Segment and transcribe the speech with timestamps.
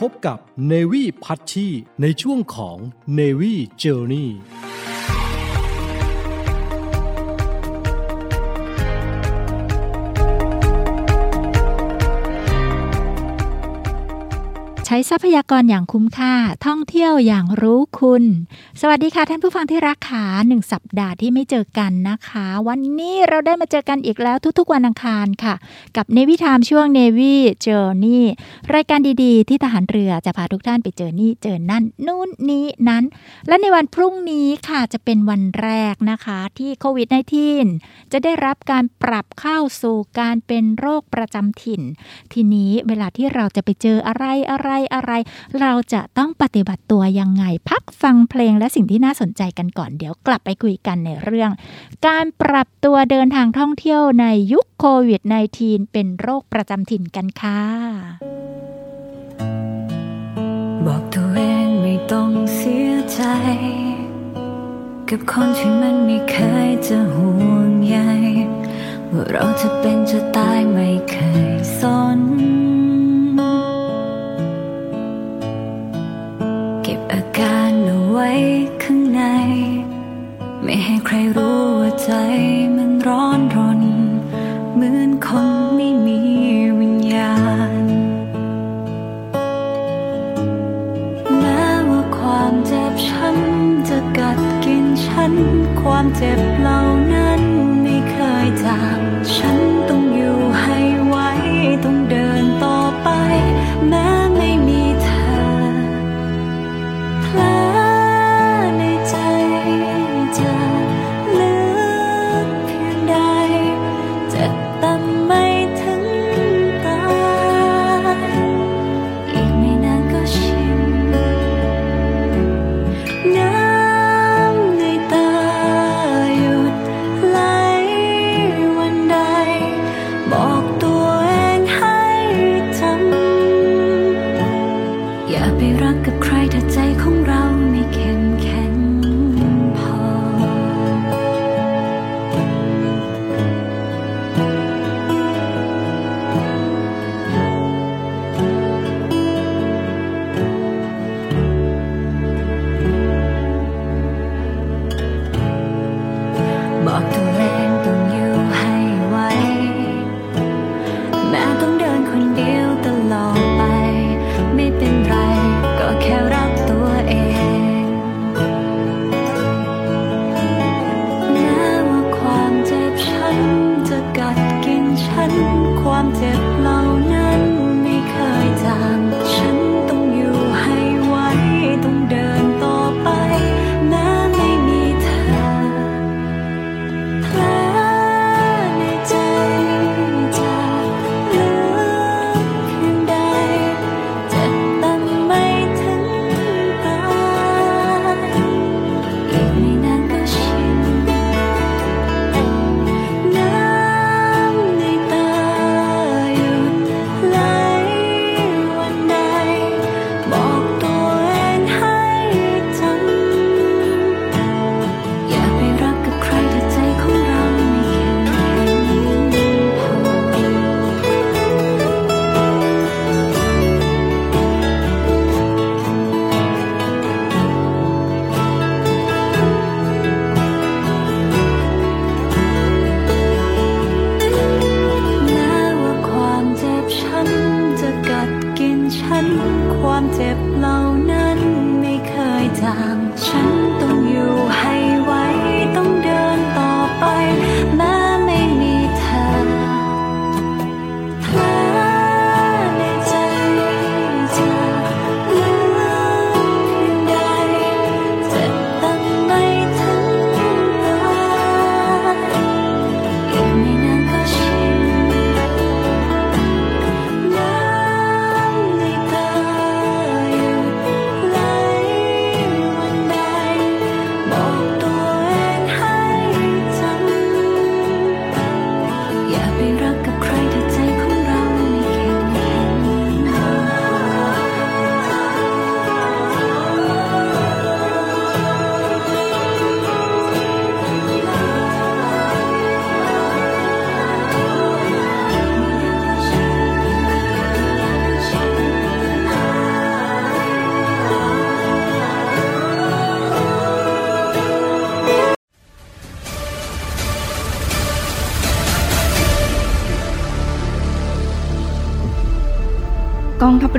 [0.00, 1.68] พบกับเนวี่พัชชี
[2.02, 2.78] ในช่วงของ
[3.14, 4.30] เนวี่เจอร์นี่
[14.90, 16.34] ช้ทรัพยากรอย่างคุ้มค่า
[16.66, 18.24] ท่องเที่ยวอย่างรู้คุณ
[18.80, 25.54] สวัสดีค่ะท่านผู้ฟังที่รักขาหนึ่งสัปดาห์ที่ไม่เจอกันนะคะ วันนี้เราได้มาเจอกันอีกแล้วทุกๆวันอังคารค่ะ
[25.96, 28.24] กับเนวิทามช่วงเนวิเจอร์นี่
[28.74, 33.04] รายการดีๆ ที่ทหารเรือจะพาทุกท่านไปเจอนี่เจอนั่นนู่นนี้นั้น
[33.48, 37.08] และในวันพรุ่งนี้ค่ะจะเป็นวันแรกนะคะที่โควิด
[37.60, 41.82] -19 จะได้รับการปรับเข้าสู่การเป็นโรคประจำถิ่น
[42.32, 45.12] ทีนี้เวลาที่เราจะไปเจออะไรอะไรอะไร
[45.60, 51.50] เราจะต้องปฏิบัติตัวยังไง พักฟังเพลงและสิ่งที่น่าสนใจกันก่อนเดี๋ยวกลับไปคุยกันในเรื่อง
[52.06, 55.20] การปรับตัวเดินทางท่องเที่ยวในยุคโควิด
[55.56, 57.62] -19 เป็นโรคประจำถิ่นกันค่ะ
[60.86, 63.20] บอกตัวเองไม่ต้องเสียใจ
[65.08, 66.36] กับคนที่มันไม่เค
[66.68, 67.96] ยจะห่วงใย
[69.10, 71.16] ว่าเราจะเป็นจะตายไม่เค
[71.52, 71.80] ยส
[72.18, 72.20] น
[78.22, 78.36] ไว้
[78.82, 79.20] ข้างใน
[80.62, 82.10] ไม่ให้ใครรู้ว่าใจ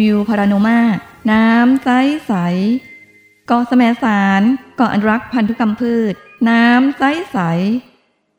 [0.00, 0.80] วิวพาราโนมา
[1.30, 1.88] น้ำใส
[2.26, 2.32] ใส
[3.46, 4.42] เกาะแสมสาร
[4.76, 6.14] เกาะอนุรักษ์พันธุกรรมพืช
[6.48, 7.02] น้ำใส
[7.32, 7.38] ใส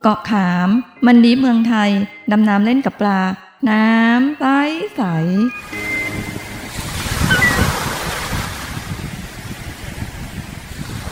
[0.01, 0.69] เกาะขาม
[1.05, 1.91] มันดีเมืองไทย
[2.31, 3.21] ดำน้ำเล่นกับปลา
[3.69, 4.45] น้ำใส
[4.95, 5.01] ใส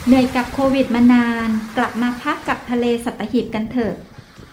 [0.06, 3.94] เหนื่อยกับโควิดมานาน กลับมาพักกับทะเลสัตหีบกันเถอะ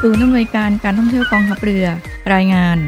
[0.00, 1.86] ศูนย์อำนวยการการท่องเที่ยวกองทัพเรือ
[2.34, 2.78] รายงาน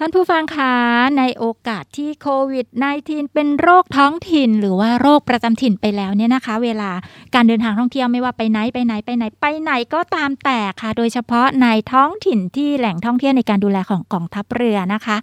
[0.00, 0.74] ท่านผู้ฟังคะ
[1.18, 2.66] ในโอกาสที่โควิด
[3.00, 6.90] -19 เป็นโรคท้องถิ่น หรือว่าโรคประจำถิ่นไปแล้วเนี่ยนะคะ เวลา
[7.34, 15.16] การเดินทางท่องเที่ยวไม่ว่าไปไหนไปไหนไปไหนไปไหนก็ตามแต่ค่ะ โดยเฉพาะในท้องถิ่นที่แหล่งท่องเที่ยวในการดูแลของกองทัพเรือนะคะ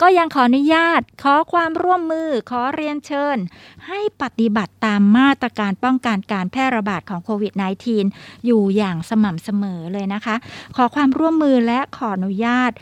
[0.00, 3.36] ก็ยังขออนุญาตขอความร่วมมือขอเรียนเชิญ
[3.86, 7.52] ให้ปฏิบัติตามมาตรการป้องกันการแพร่ระบาดของโควิด
[7.98, 10.34] -19 อยู่อย่างสม่ำเสมอเลยนะคะ
[10.76, 12.72] ขอความร่วมมือและขออนุญาต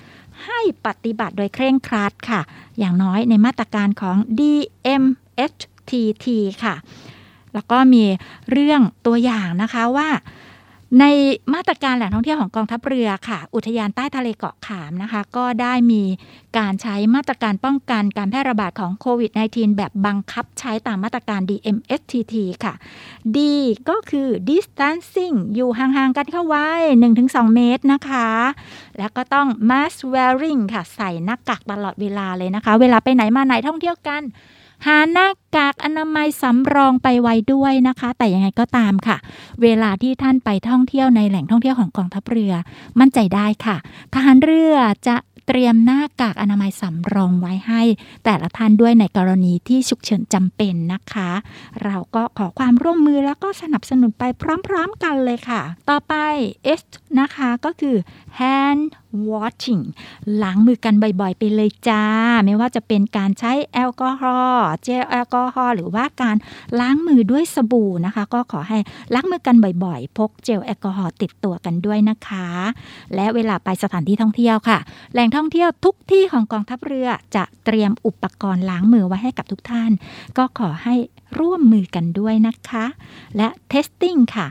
[0.44, 2.40] ให้ปฏิบัติโดยเคร่งครัดค่ะ
[2.78, 6.26] อย่างน้อยในมาตรการของ DMHTT
[6.64, 6.74] ค่ะ
[7.54, 8.04] แล้วก็มี
[8.50, 10.08] เรื่องตัวอย่างนะคะว่า
[11.00, 11.04] ใน
[11.54, 16.02] มาตรการแหล่งท่องเที่ยวของกองทัพเรือค่ะ อุทยานใต้ทะเลเกาะขามนะคะ ก็ได้มี
[16.58, 22.74] การใช้มาตรการป้องกันการแพร่ระบาดของโควิด -19 แบบบังคับใช้ตามมาตรการ DMSTT ค่ะ
[23.36, 23.38] D
[23.88, 26.68] ก็คือ distancing อยู่ห่างๆกันเข้าไว้
[27.14, 28.28] 1-2 เมตรนะคะ
[28.98, 34.22] แล้วก็ต้อง mask wearing ค่ะ ใส่หน้ากากตลอดเวลาเลยนะคะ เวลาไปไหนมาไหนท่องเที่ยวกัน
[34.86, 39.16] หาหน้ากากอนามัยสำรองไปไว้ด้วยนะคะ แต่ยังไงก็ตามค่ะ
[39.62, 42.52] เวลาที่ท่านไปท่องเที่ยวในแหล่งท่องเที่ยวของกองทัพเรือ
[43.00, 43.76] มั่นใจได้ค่ะ
[44.14, 44.74] ทหารเรือ
[45.08, 45.16] จะ
[45.46, 47.82] เตรียมหน้ากากอนามัยสำรองไว้ให้
[48.24, 51.30] แต่ละท่านด้วยในกรณีที่ฉุกเฉินจำเป็นนะคะ
[51.84, 54.24] เราก็ขอความร่วมมือแล้วก็สนับสนุนไป
[54.66, 56.14] พร้อมๆกันเลยค่ะ ต่อไป
[56.80, 56.82] S
[57.20, 57.96] นะคะก็คือ
[58.38, 58.82] hand
[59.30, 59.82] washing
[60.42, 62.04] ล้างมือกันบ่อยๆ ไปเลยจ้า
[62.44, 66.36] ไม่ว่าจะเป็นการใช้แอลกอฮอล์เจลแอลกอฮอล์หรือว่าการ
[66.80, 68.78] ล้างมือด้วยสบู่นะคะ ก็ขอให้
[69.14, 72.46] ล้างมือกันบ่อยๆ พกเจลแอลกอฮอล์ติดตัวกันด้วยนะคะ
[73.14, 74.78] และเวลาไปสถานที่ท่องเที่ยวค่ะ
[75.12, 79.90] แหล่งท่องเที่ยวทุกที่ของกองทัพเรือจะเตรียมอุปกรณ์ล้างมือไว้ให้กับทุกท่าน
[80.38, 80.94] ก็ขอให้
[81.38, 82.84] ร่วมมือกันด้วยนะคะ
[83.36, 84.46] และ testing ค่ะ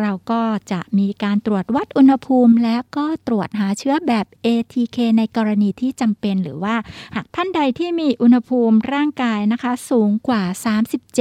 [0.00, 6.74] เราก็จะมีการตรวจวัดอุณหภูมิ และก็ตรวจหาเชื้อแบบ ATK ในกรณีที่จำเป็นหรือว่า
[7.16, 10.42] หากท่านใดที่มีอุณหภูมิร่างกายนะคะ สูงกว่า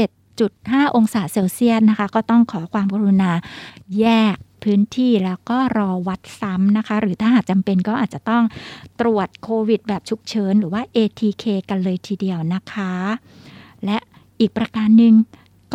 [0.10, 3.32] 37.5องศาเซลเซียสนะคะ ก็ต้องขอความกรุณา
[4.00, 8.44] แยกพื้นที่แล้วก็รอวัดซ้ำนะคะ หรือถ้าหากจำเป็นก็อาจจะต้อง
[9.00, 12.94] ตรวจโควิดแบบฉุกเฉินหรือว่า ATK กันเลยทีเดียวนะคะ
[13.86, 13.98] และ
[14.40, 15.14] อีกประการหนึ่ง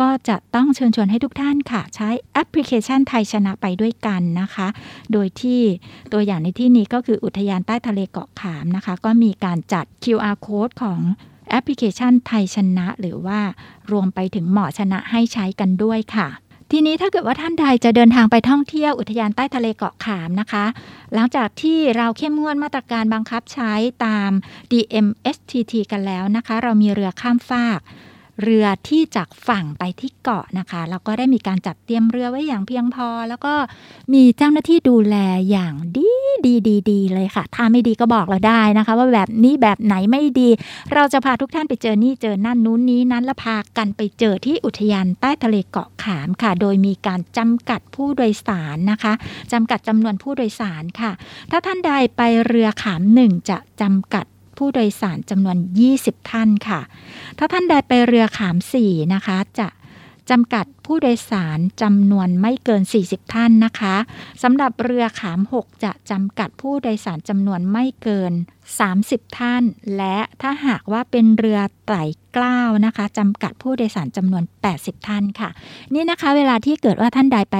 [0.01, 4.67] ก็จะต้องเชิญชวนให้ทุกท่านค่ะ ใช้แอปพลิเคชันไทยชนะไปด้วยกันนะคะ
[5.11, 5.61] โดยที่
[6.11, 10.99] ตัวอย่างในที่นี้ก็คืออุทยานใต้ทะเลเกาะขามนะคะ ก็มีการจัด QR code ของ
[11.49, 13.39] แอปพลิเคชันไทยชนะ หรือว่า
[13.91, 16.27] รวมไปถึงหมอชนะให้ใช้กันด้วยค่ะ
[16.71, 20.65] ทีนี้ถ้าเกิดว่าท่านใดจะเดินทางไปท่องเที่ยวอุทยานใต้ทะเลเกาะขามนะคะ
[21.13, 23.71] หลังจากที่เราเข้มงวดมาตรการบังคับใช้
[24.05, 24.31] ตาม
[24.71, 27.79] DMSTT กันแล้วนะคะ เรามีเรือข้ามฟาก
[28.41, 33.53] เรือที่จากฝั่งไปที่เกาะนะคะแล้วก็ได้มีการจัดเตรียมเรือไว้อย่างเพียงพอ แล้วก็
[34.13, 35.15] มีเจ้าหน้าที่ดูแล
[35.51, 36.09] อย่างดี
[36.45, 40.49] ดีดีดีเลยค่ะ ถ้าไม่ดีก็บอกเราได้นะคะ ว่าแบบนี้แบบไหนไม่ดี
[40.93, 49.13] เราจะพาทุกท่านไปเจอนี่เจอนั่นนู้นนี้นั้นแล้วพากันไปเจอที่อุทยานใต้ทะเลเกาะขามค่ะ โดยมีการจำกัดผู้โดยสารนะคะ
[49.51, 51.11] จำกัดจำนวนผู้โดยสารค่ะ
[51.51, 54.25] ถ้าท่านใดไปเรือขามหนึ่งจะจำกัด
[54.59, 55.57] ผู้โดยสารจำนวน
[55.93, 56.81] 20 ท่านค่ะ
[57.37, 59.67] ถ้าท่านใดไปเรือขาม4นะคะ จะ
[60.29, 63.95] จำกัดผู้โดยสารจำนวนไม่เกิน 40 ท่านนะคะ
[64.43, 68.33] สำหรับเรือขาม 6 จะจำกัดผู้โดยสารจำนวนไม่เกิน
[68.77, 69.63] 30 ท่าน
[69.97, 72.03] และถ้าหากว่าเป็นเรือไต่
[72.35, 74.43] กล้าวนะคะจำกัดผู้โดยสารจำนวน
[74.75, 75.49] 80 ท่านค่ะ
[75.93, 77.57] นี่นะคะเวลาที่เกิดว่าท่านใดไป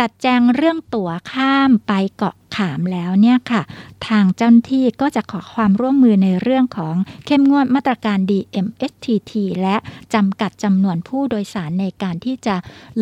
[0.00, 3.62] จัดแจงเรื่องตั๋วข้ามไปเกาะขามแล้วเนี่ยค่ะ
[4.08, 6.94] ทางเจ้าหน้าที่ก็จะขอความร่วมมือในเรื่องของ
[7.26, 9.32] เข้มงวดมาตรการ DMSTT
[9.62, 9.76] และ
[10.14, 12.56] จำกัดจำนวนผู้โดยสารในการที่จะ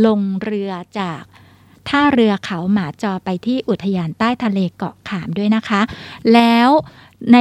[0.07, 1.23] ลงเรือจาก
[1.88, 5.80] ท่าเรือเขาหมาจอไปที่อุทยานใต้ทะเลเกาะขามด้วยนะคะ
[6.34, 6.68] แล้ว
[7.32, 7.38] ใน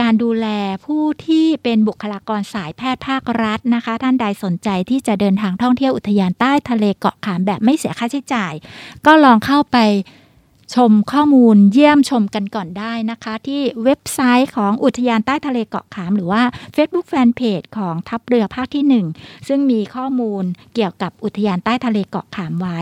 [0.00, 0.46] การดูแล
[0.84, 8.52] ผู้ที่เป็นบุคลากรสายแพทย์ภาครัฐนะคะ ท่านใดสนใจที่จะเดินทางท่องเที่ยวอุทยานใต้ทะเลเกาะขามแบบไม่เสียค่าใช้จ่าย
[9.06, 9.76] ก็ลองเข้าไป
[10.74, 16.42] ชมข้อมูลเยี่ยมชมกันก่อนได้นะคะ ที่เว็บไซต์ของอุทยานใต้ทะเลเกาะขาม หรือว่า
[16.76, 20.44] Facebook Fanpage ของทัพเรือภาคที่ 1 ซึ่งมีข้อมูล
[20.74, 22.78] เกี่ยวกับอุทยานใต้ทะเลเกาะขามไว้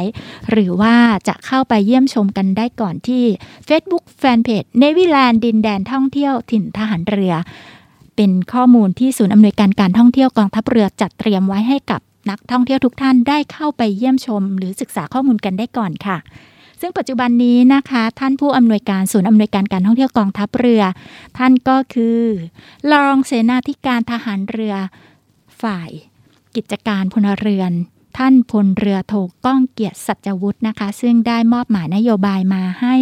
[0.51, 0.95] หรือว่า
[1.29, 3.25] จะเข้าไปเยี่ยมชมกันได้ก่อนที่
[3.69, 7.35] Facebook Fanpage เนวิแลนด์ดินแดนท่องเที่ยวถิ่นทหารเรือ
[8.17, 12.01] เป็นข้อมูลที่ศูนย์อำนวยการการท่องเที่ยวกองทัพเรือจัดเตรียมไว้ให้กับ
[12.31, 16.19] นักท่องเที่ยวทุกท่านได้เข้าไปเยี่ยมชม หรือศึกษาข้อมูลกันได้ก่อนค่ะ
[16.81, 20.83] ซึ่งปัจจุบันนี้นะคะ ท่านผู้อำนวยการศูนย์อำนวยการการท่องเที่ยวกองทัพเรือ
[21.39, 22.21] ท่านก็คือ
[22.93, 24.75] รองเสนาธิการทหารเรือ
[25.63, 25.91] ฝ่าย
[26.57, 27.73] กิจการพลเรือน
[28.19, 29.15] ท่านพลเรือโท
[29.45, 32.95] ก้องเกียรติสัจวุฒินะคะ ซึ่งได้มอบหมายนโยบายมาให้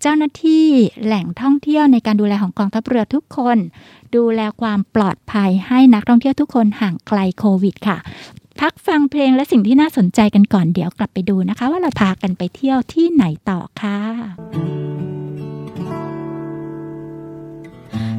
[0.00, 0.66] เจ้าหน้าที่
[1.04, 3.58] แหล่งท่องเที่ยวในการดูแลของกองทัพเรือทุกคน
[4.16, 7.98] ดูแลความปลอดภัยให้นักท่องเที่ยวทุกคนห่างไกลโควิดค่ะ
[8.66, 14.00] พักฟังเพลงและสิ่งที่น่าสนใจกันก่อนเดี๋ยวกลับไปดูนะคะ ว่าเราพากันไปเที่ยวที่ไหนต่อคะ่ะ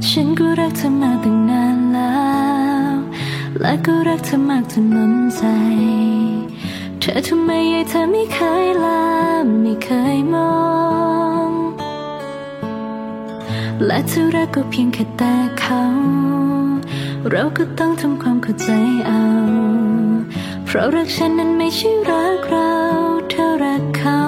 [0.10, 2.16] ฉันก็รักเธอมาตั้งนานแล้
[2.90, 2.94] ว
[3.62, 5.44] และก็รักเธอมากจนล้นใจ
[7.00, 9.04] เธอทำไมยังเธอไม่เคยลา
[9.62, 10.54] ไม่เคยมอ
[11.48, 11.50] ง
[13.86, 15.82] และเธอรักก็เพียงแค่แต่เขา
[17.30, 18.70] เราก็ต้องทำความเข้าใจ
[19.08, 19.24] เอา
[20.74, 22.74] เพราะรักฉันนั้นไม่ใช่รักเรา
[23.30, 24.20] เธอรักเขา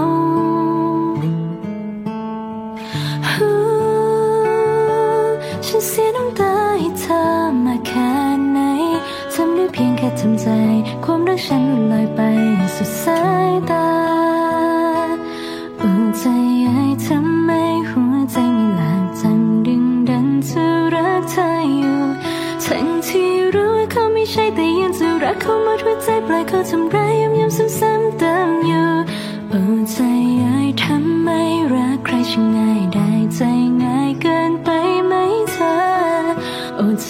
[5.65, 7.21] ฉันเสียน้ำตาให้เธอ
[7.65, 8.11] มาแค่
[8.51, 8.59] ไหน
[9.33, 10.47] ทำได้เพียงแค่ทำใจ
[11.03, 12.19] ความรักฉันลอยไป
[12.75, 13.87] สุดสายตา
[15.79, 16.23] โอ้ใจ
[16.63, 17.32] ไอ้ทำ
[25.23, 28.89] รักเขาหมดหัวใจปล่อยเขาทำร้ายย้ำย้ำซ้ำๆเติมอยู่
[29.49, 29.61] โอ้
[29.91, 29.97] ใจ
[30.39, 31.29] ไอ้ทำไม
[31.73, 33.41] รักใครช่างง่ายได้ใจ
[33.83, 34.69] ง่ายเกินไป
[35.07, 35.13] ไหม
[35.51, 35.73] เธอ
[36.75, 37.09] โอ้ใจ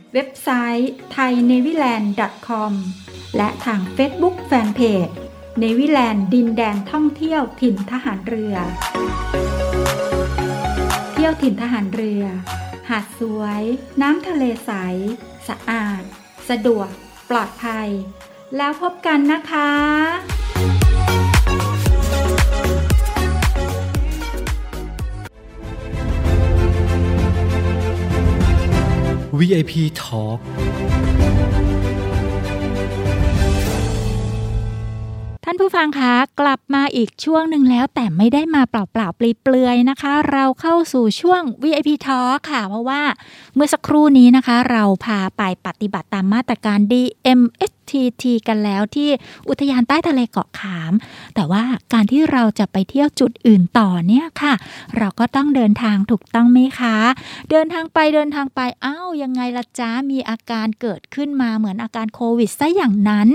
[0.13, 0.49] เว็บไซ
[0.79, 2.73] ต์ thainewiland.com
[3.37, 5.13] และทาง Facebook Fanpage
[5.59, 8.55] เนวิแลนด์ดินแดนท่องเที่ยวถิ่นทหารเรือ
[11.13, 12.23] เที่ยวถิ่นทหารเรือ
[12.89, 13.61] หาดสวย
[14.01, 14.71] น้ำทะเลใส
[15.47, 16.03] สะอาด
[16.49, 16.89] สะดวก
[17.29, 17.89] ปลอดภัย
[18.57, 19.71] แล้วพบกันนะคะ
[29.51, 30.37] VIP Talk
[35.43, 43.01] ท่านผู้ฟังคะกลับมาอีกช่วงหนึ่งแล้วแต่ไม่ได้มาเปล่าๆเปลือยๆนะคะ เราเข้าสู่ช่วง VIP Talk ค่ะ เพราะว่า
[43.55, 49.09] เมื่อสักครู่นี้นะคะ เราพาไปปฏิบัติตามมาตรการ DMH FTT กันแล้วที่
[49.49, 50.93] อุทยานใต้ทะเลเกาะขาม
[51.35, 54.53] แต่ว่าการที่เราจะไปเที่ยวจุดอื่นต่อเนี่ยค่ะ
[54.97, 56.97] เราก็ต้องเดินทางถูกต้องไหมคะ
[57.51, 63.29] เดินทางไปเดินทางไปอ้าวยังไงละจ้ามีอาการเกิดขึ้นมาเหมือนอาการโควิดซะอย่างนั้น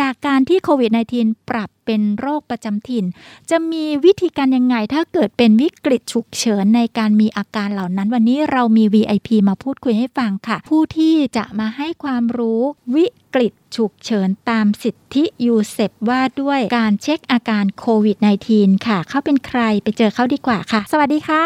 [0.00, 3.04] จากการที่โควิด -19 ปรับ เป็นโรคประจำถิ่น
[3.50, 12.62] จะมีวิธีการยังไงถ้าเกิดเป็นวิกฤตฉุกเฉินในการมีอาการเหล่านั้น วันนี้เรามี VIP มาพูดคุยให้ฟังค่ะ ผู้ที่จะมาให้ความรู้
[12.96, 18.16] วิกฤตฉุกเฉินตามสิทธิยูเซปว่าด้วยการเช็คอาการโควิด
[18.52, 21.44] -19 ค่ะ เขาเป็นใครไปเจอเขาดีกว่าค่ะ สวัสดีค่ะ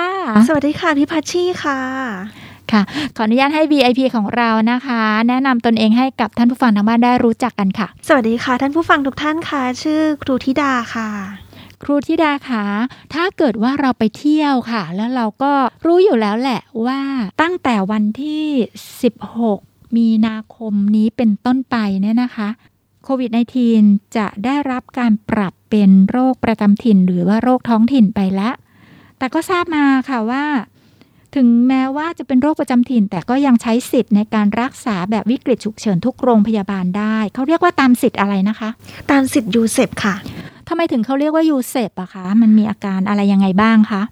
[0.49, 1.81] สวัสดีค่ะพี่พัชชีค่ะ
[2.73, 2.83] ค่ะ
[3.17, 11.09] ขออนุญาตให้ VIP ของเรานะคะ แนะนำตนเองให้กับท่านผู้ฟังทางบ้านได้รู้จักกันค่ะ สวัสดีค่ะ ท่านผู้ฟังทุกท่านค่ะ ชื่อครูธิดาค่ะ
[11.83, 12.65] ครูธิดาคะ
[13.15, 15.53] ถ้าเกิดว่าเราไปเที่ยวค่ะ แล้วเราก็
[15.87, 17.01] รู้อยู่แล้วแหละว่า
[17.43, 18.45] ตั้งแต่วันที่
[19.21, 22.49] 16 มีนาคมนี้เป็นต้นไปเนี่ยนะคะ
[23.05, 23.31] โควิด
[23.73, 28.55] -19 จะได้รับการปรับเป็นโรคประจำถิ่น หรือว่าโรคท้องถิ่นไปแล้ว
[29.19, 30.45] แต่ก็ทราบมาค่ะว่า
[31.37, 38.71] ถึงแม้ว่าจะเป็นโรคประจำถิ่น แต่ก็ยังใช้สิทธิ์ในการรักษาแบบวิกฤตฉุกเฉินทุกโรงพยาบาลได้ เขาเรียกว่าตามสิทธิ์อะไรนะคะ
[39.11, 40.15] ตามสิทธิ์ยูเซปค่ะ
[40.69, 44.03] ทำไมถึงเขาเรียกว่ายูเซปอะคะ มันมีอาการอะไรยังไงบ้างคะ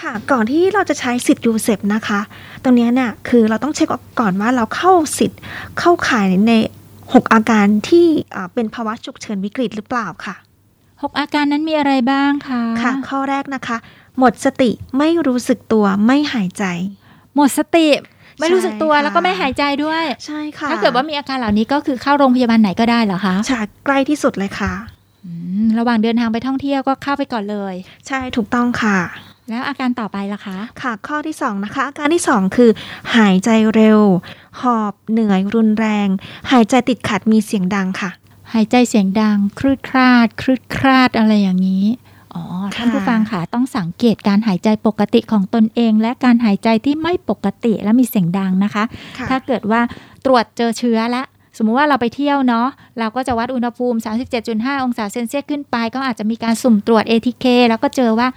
[0.00, 2.20] ค่ะก่อนที่เราจะใช้สิทธิ์ยูเซปนะคะ
[2.62, 3.88] ตรงเนี้ยเนี่ยคือเราต้องเช็ค
[4.20, 5.40] ก่อนว่าเราเข้าสิทธิ์
[5.78, 6.52] เข้าข่ายใน
[6.94, 10.36] 6 อาการที่อ่าเป็นภาวะฉุกเฉินวิกฤตหรือเปล่าค่ะ
[11.02, 13.76] หกอาการนั้นมีอะไรบ้างคะค่ะข้อแรกนะคะ
[14.18, 16.64] หมดสติไม่รู้สึกตัวไม่หายใจ
[17.36, 17.88] หมดสติ
[18.40, 24.72] ไม่รู้สึกตัวใช่ค่ะแล้วก็ไม่หายใจด้วย ใช่ค่ะ ถ้าเกิดว่ามีอาการเหล่านี้ก็คือเข้าโรงพยาบาลไหนก็ได้เหรอคะใช่ใกล้ที่สุดเลยค่ะ
[25.24, 25.30] อื
[25.64, 27.74] มระหว่างเดินทางไปท่องเที่ยวก็เข้าไปก่อนเลย
[28.06, 28.98] ใช่ถูกต้องค่ะ
[29.50, 32.70] แล้วอาการต่อไปล่ะคะ ค่ะ ข้อที่2นะคะอาการที่ 2 คือ
[33.16, 34.00] หายใจเร็ว
[34.60, 36.08] หอบเหนื่อยรุนแรง
[36.52, 38.10] หายใจติดขัดมีเสียงดังค่ะ
[38.52, 41.84] หายใจเสียงดังคลืดคลาดคลืดคลาดอะไรอย่างนี้
[42.36, 42.44] อ๋อ
[42.74, 48.84] ท่านค่ะผู้ฟังค่ะต้องสังเกตการหายใจปกติของตนเอง และการหายใจที่ไม่ปกติและมีเสียงดังนะคะ
[49.18, 49.80] ค่ะถ้าเกิดว่า
[50.24, 51.26] ตรวจเจอเชื้อแล้ว
[51.58, 52.68] สมมุติว่าเราไปเที่ยวเนาะ
[52.98, 53.98] เราก็จะวัดอุณหภูมิ
[54.42, 58.28] 37.5 องศาเซนเซียสขึ้นไป ก็อาจจะมีการสุ่มตรวจ ATK แล้วก็เจอว่า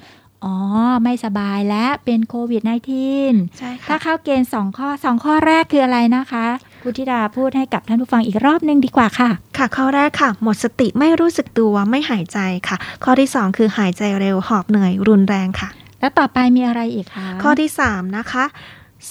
[0.44, 0.56] อ๋อ
[1.04, 2.62] ไม่สบายและเป็นโควิด
[3.10, 6.48] -19 ใช่ถ้าค่ะเข้าเกณฑ์ 2 ข้อ 2 ข้อแรกคืออะไรนะคะ
[6.84, 18.46] คุณธิดาพูดให้กับท่านผู้ฟังอีกรอบนึงดีกว่าค่ะ ค่ะ ข้อแรกค่ะ หมดสติไม่รู้สึกตัวไม่หายใจค่ะ ข้อที่ 2 คือหายใจเร็วหอบเหนื่อยรุนแรงค่ะ แล้วต่อไปมีอะไรอีกคะข้อที่ 3 นะคะ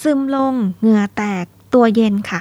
[0.00, 2.40] ซึมลงเหงื่อแตกตัวเย็นค่ะ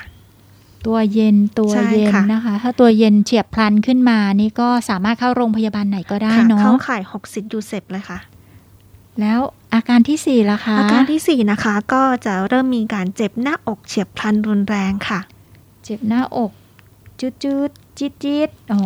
[0.88, 8.20] ตัวเย็นตัวใช่เย็นค่ะนะคะ ถ้าตัวเย็นเฉียบพลันขึ้นมานี่ก็สามารถเข้าโรงพยาบาลไหนก็ได้ค่ะเนาะเข้าข่าย6สิทธิ์ยูเซปเลยค่ะ
[9.22, 9.40] แล้ว
[9.73, 15.19] อาการที่สี่ล่ะคะ อาการทีสี่ 4 นะคะ ก็จะเริ่มมีการเจ็บหน้าอกเฉียบพลันรุนแรงค่ะ
[15.84, 16.51] เจ็บหน้าอก
[17.19, 18.80] จุดจุดจิดจิดโอ้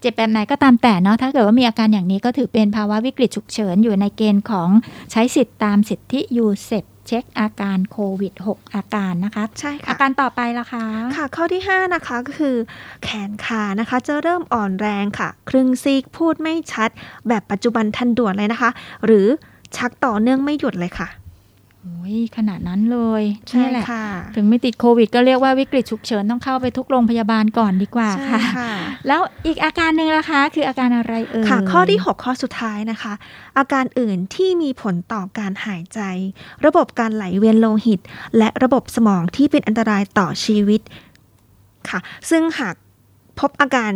[0.00, 4.68] เจ็บแบบไหนก็ตามแต่เนาะถ้าเกิดว่ามีอาการอย่างนี้ก็ถือเป็นภาวะวิกฤตฉุกเฉินอยู่ในเกณฑ์ของ
[5.12, 10.84] ใช้สิทธิ์ตามสิทธิยูเซปเช็คอาการโควิด 6 อาการนะคะใช่อาค่ะการต่อไปล่ะคะ
[11.16, 12.56] ค่ะ ข้อที่ 5 นะคะก็คือ
[13.02, 16.90] แขนขานะคะจะเริ่มอ่อนแรงค่ะ ครึ่งซีกพูดไม่ชัด
[17.28, 18.70] แบบปัจจุบันทันด่วนเลยนะคะ
[19.06, 19.26] หรือ
[19.76, 21.08] ชักต่อเนื่องไม่หยุดเลยค่ะ
[21.82, 23.22] โอ้ยขนาดนั้นเลย
[23.58, 24.04] นี่แหละค่ะ
[24.36, 28.72] ถึงไม่ติดโควิด ก็เรียกว่าวิกฤตฉุกเฉินต้องเข้าไปทุกโรงพยาบาลก่อนดีกว่าใช่ค่ะค่ะ
[29.08, 33.12] แล้วอีกอาการหนึ่งล่ะคะ คืออาการอะไรเอ่ยค่ะข้อที่ 6 ข้อสุดท้ายนะคะ
[33.58, 36.00] อาการอื่นที่มีผลต่อการหายใจ
[36.66, 38.00] ระบบการไหลเวียนโลหิต
[38.38, 40.80] และระบบสมองที่เป็นอันตรายต่อชีวิต
[41.90, 42.00] ค่ะ
[42.30, 42.74] ซึ่งหาก
[43.38, 43.90] พบอาการ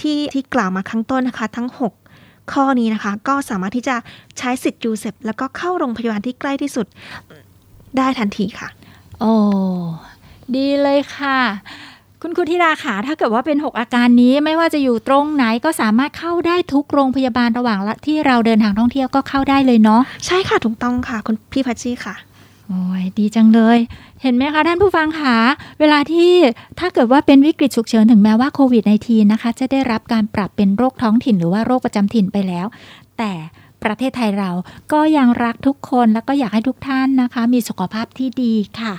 [0.00, 2.03] ที่ที่กล่าวมาข้างต้นนะคะ ทั้ง 6
[2.52, 3.96] ข้อนี้นะคะ ก็สามารถที่จะ
[4.38, 6.86] ใช้สิทธิ์ยูเซปแล้วก็เข้าโรงพยาบาลที่ใกล้ที่สุด
[7.96, 8.68] ได้ทันทีค่ะ
[9.20, 9.32] โอ้
[10.56, 11.38] ดีเลยค่ะ
[12.22, 22.14] คุณครูธิดาขาถ้าเกิดว่าเป็น 6 อาการนี้ไม่ว่าจะอยู่ตรงไหนก็สามารถเข้าได้ทุกโรงพยาบาลระหว่างละที่เราเดินทางท่องเที่ยวก็เข้าได้เลยเนาะใช่ค่ะถูกต้องค่ะ คุณพี่พัชชีค่ะ
[22.68, 23.78] โอ้ยดีจังเลย
[24.22, 25.38] เห็นไหมคะท่านผู้ฟังคะ
[25.80, 26.32] เวลาที่
[26.78, 32.66] ถ้าเกิดว่าเป็นวิกฤตฉุกเฉินถึงแม้ว่าโควิด -19 นะคะ จะได้รับการปรับเป็นโรคท้องถิ่นหรือว่าโรคประจำถิ่นไปแล้ว
[33.18, 33.32] แต่
[33.82, 34.50] ประเทศไทยเรา
[34.92, 38.94] ก็ยังรักทุกคนแล้วก็อยากให้ทุกท่านนะคะ มีสุขภาพที่ดีค่ะ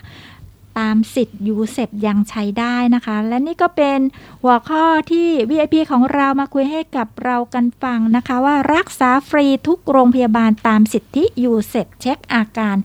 [0.79, 3.99] ตามสิทธิ์ UCEP ยังใช้ได้นะคะ และนี่ก็เป็น
[4.43, 12.77] หัวข้อที่ VIP ของเรามาคุยให้กับเรากันฟังนะคะ ว่ารักษาฟรีทุกโรงพยาบาลตามสิทธิ UCEP เช็คอาการ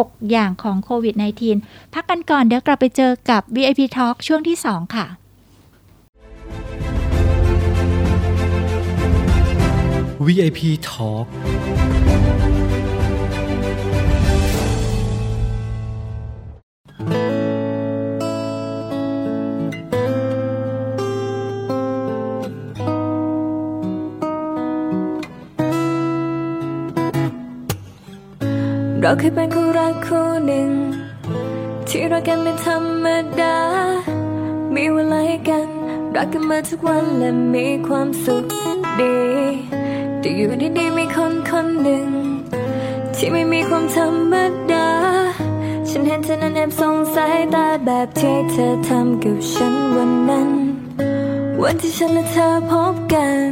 [0.00, 1.14] 6 อย่างของโควิด
[1.54, 5.06] -19 พักกันก่อนเดี๋ยวกลับไปเจอกับ VIP Talk ช่วงที่ 2 ค่ะ
[10.26, 11.26] VIP Talk
[29.04, 30.70] เราเคยเป็นคู่รักคู่หนึ่ง
[31.88, 33.06] ที่รักกันเป็นธรรม
[33.40, 33.58] ดา
[34.74, 35.68] มีเวลาให้กัน
[36.16, 38.44] รักกันมาทุกวันและมีความสุข
[39.00, 39.18] ดี
[40.20, 40.46] แต่อยู่
[40.78, 42.06] ดีๆมีคนคนหนึ่ง
[43.14, 44.34] ที่ไม่มีความธรรม
[44.72, 44.88] ดา
[45.88, 50.50] ฉันเห็นเธอนั้นแอบสงสัยตาแบบที่เธอทำกับฉันวันนั้น
[51.62, 53.50] วันที่ฉันและเธอพบกัน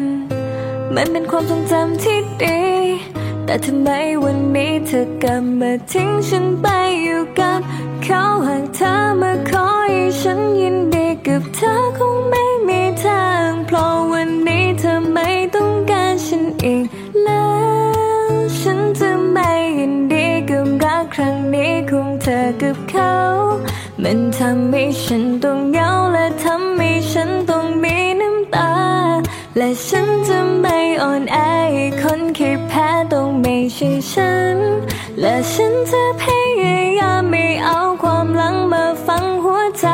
[0.94, 2.79] มันเป็นความทรงจำที่ดี
[3.50, 3.88] แต่ทำไม
[4.24, 6.66] วันนี้เธอกลับมาทิ้งฉันไป
[7.02, 7.60] อยู่กับ
[8.02, 16.84] เขาหากเธอมาขอให้ฉันยินดีกับเธอคงไม่มีทางเพราะวันนี้เธอไม่ต้องการฉันอีก
[17.22, 17.46] แล้
[18.28, 23.14] วฉันจะไม่ยินดีกับรักครั้งนี้ของเธอกับเขา
[24.02, 27.49] มันทำให้ฉันต้องเหงาและทำให้ฉันต
[29.56, 31.38] และฉันจะไม่อ่อนแอ
[32.00, 34.56] คนคิดแพ้ต้องไม่ใช่ฉัน
[35.20, 36.22] และฉันจะพ
[36.60, 39.86] ยายามไม่เอาความหลังมาฟังหัวใจ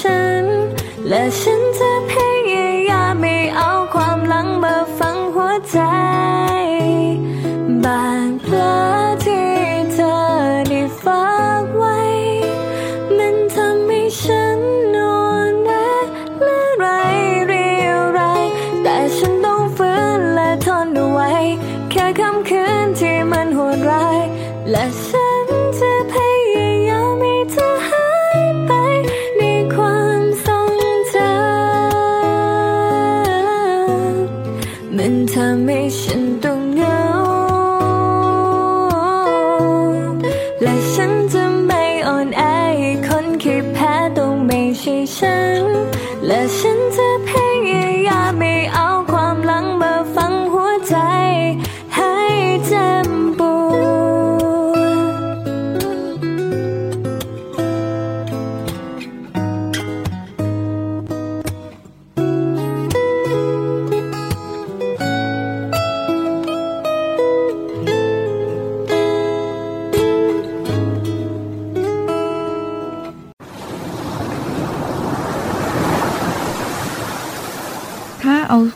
[0.00, 0.44] ฉัน
[1.08, 2.12] และฉันจะพ
[2.52, 5.78] ยายามไม่เอาความหลังมาฝังหัวใจ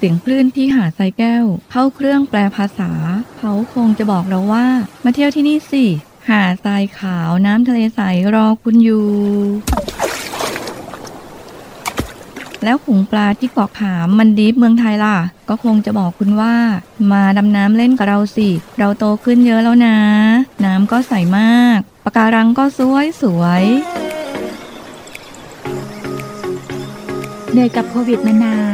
[0.07, 2.91] สียงคลื่นที่หาดทรายแก้ว เข้าเครื่องแปลภาษา
[3.39, 4.67] เขาคงจะบอกเราว่า
[5.05, 5.85] มาเที่ยวที่นี่สิ
[6.29, 8.01] หาดทรายขาวน้ำทะเลใส
[8.35, 9.09] รอคุณอยู่
[12.65, 15.17] แล้วขุงปลาที่เกาะขามมันดีฟเมืองไทยล่ะ
[15.49, 16.55] ก็คงจะบอกคุณว่า
[17.13, 19.99] มาดำน้ำเล่นกับเราสิ เราโตขึ้นเยอะแล้วนะ
[20.65, 23.65] น้ำก็ใสมากปะการังก็สวยสวย
[27.51, 28.59] เหนื่อยกับโควิดมานา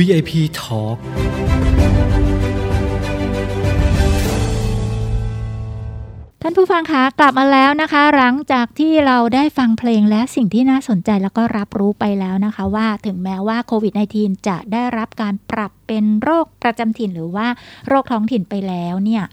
[0.00, 0.96] VIP Talk
[6.42, 17.46] ท่านผู้ฟังคะกลับมาแล้วนะคะ หลังจากที่เราได้ฟังเพลงและสิ่งที่น่าสนใจแล้วก็รับรู้ไปแล้วนะคะว่าถึงแม้ว่าโควิด -19 จะได้รับการปรับเป็นโรคประจำถิ่นหรือว่า
[17.88, 19.24] โรคท้องถิ่นไปแล้วเนี่ย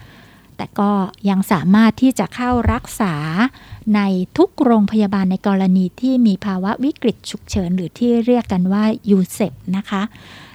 [0.58, 0.92] แต่ก็
[1.30, 3.16] ยังสามารถที่จะเข้ารักษา
[3.96, 4.02] ใน
[4.38, 10.02] ทุกโรงพยาบาลในกรณีที่มีภาวะวิกฤตฉุกเฉิน หรือที่เรียกกันว่ายูเซปนะคะ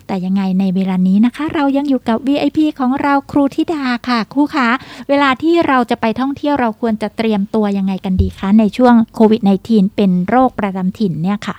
[0.06, 4.68] แต่ยังไงในเวลานี้นะคะ เรายังอยู่กับ VIP ของเราครูธิดาค่ะครูคะ
[5.08, 11.56] เวลาที่เราจะไปท่องเที่ยวเราควรจะเตรียมตัวยังไงกันดีคะในช่วงโควิด -19 เป็นโรคประจำถิ่นเนี่ยค่ะ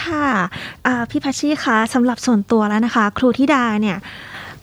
[0.00, 0.26] ค่ะ
[1.10, 3.96] พี่พัชชีคะสำหรับส่วนตัวแล้วนะคะ ครูธิดาเนี่ย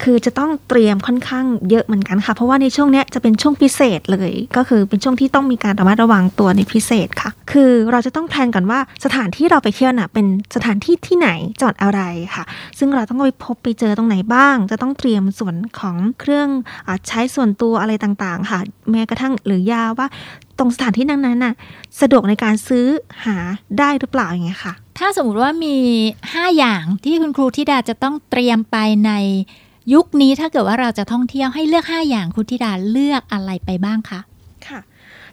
[0.03, 11.29] คือจะต้องเตรียมค่อนข้างเยอะเหมือนกันค่ะ เพราะว่าในช่วงนี้จะเป็นช่วงพิเศษเลย ก็คือเป็นช่วงที่ต้องมีการระมัดระวังตัวในพิเศษค่ะ คือเราจะต้องแพลนก่อนว่าสถานที่เราไปเที่ยวน่ะเป็นสถานที่ที่ไหน
[11.59, 12.01] จังหวัดอะไร
[12.35, 12.43] ค่ะ
[12.77, 16.49] ซึ่งเราต้องไปพบไปเจอตรงไหนบ้าง จะต้องเตรียมส่วนของเครื่อง
[16.87, 18.59] อใช้ส่วนตัวอะไรต่างๆ ค่ะ
[18.91, 20.07] แม้กระทั่งหรือยาว่า
[20.57, 21.53] ตรงสถานที่นั้นๆน่ะ
[22.01, 22.87] สะดวกในการซื้อ
[23.25, 23.37] หา
[23.79, 25.75] ได้หรือเปล่าอย่างเงี้ยค่ะ ถ้าสมมติว่ามี
[26.21, 29.11] 5 อย่างที่คุณครูธิดาจะต้องเตรียมไปใน
[29.93, 34.19] ยุคนี้ถ้าเกิดว่าเราจะท่องเที่ยวให้เลือก 5 อย่างครูธิดาเลือกอะไรไปบ้างคะ
[34.67, 34.79] ค่ะ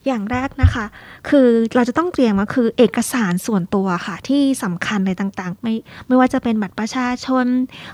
[0.06, 0.86] อย่างแรกนะคะ
[1.28, 5.74] คือเราจะต้องเตรียมก็คือเอกสารส่วนตัวค่ะ ที่สำคัญในต่างๆ ไม่
[6.06, 7.46] ไม่ว่าจะเป็นบัตรประชาชน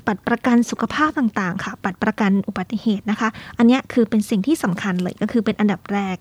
[0.07, 6.17] บัตรประกันสุขภาพต่างๆ ค่ะ บัตรประกันอุบัติเหตุนะคะ อันเนี้ยคือเป็นสิ่งที่สำคัญเลยก็คือเป็นอันดับแรก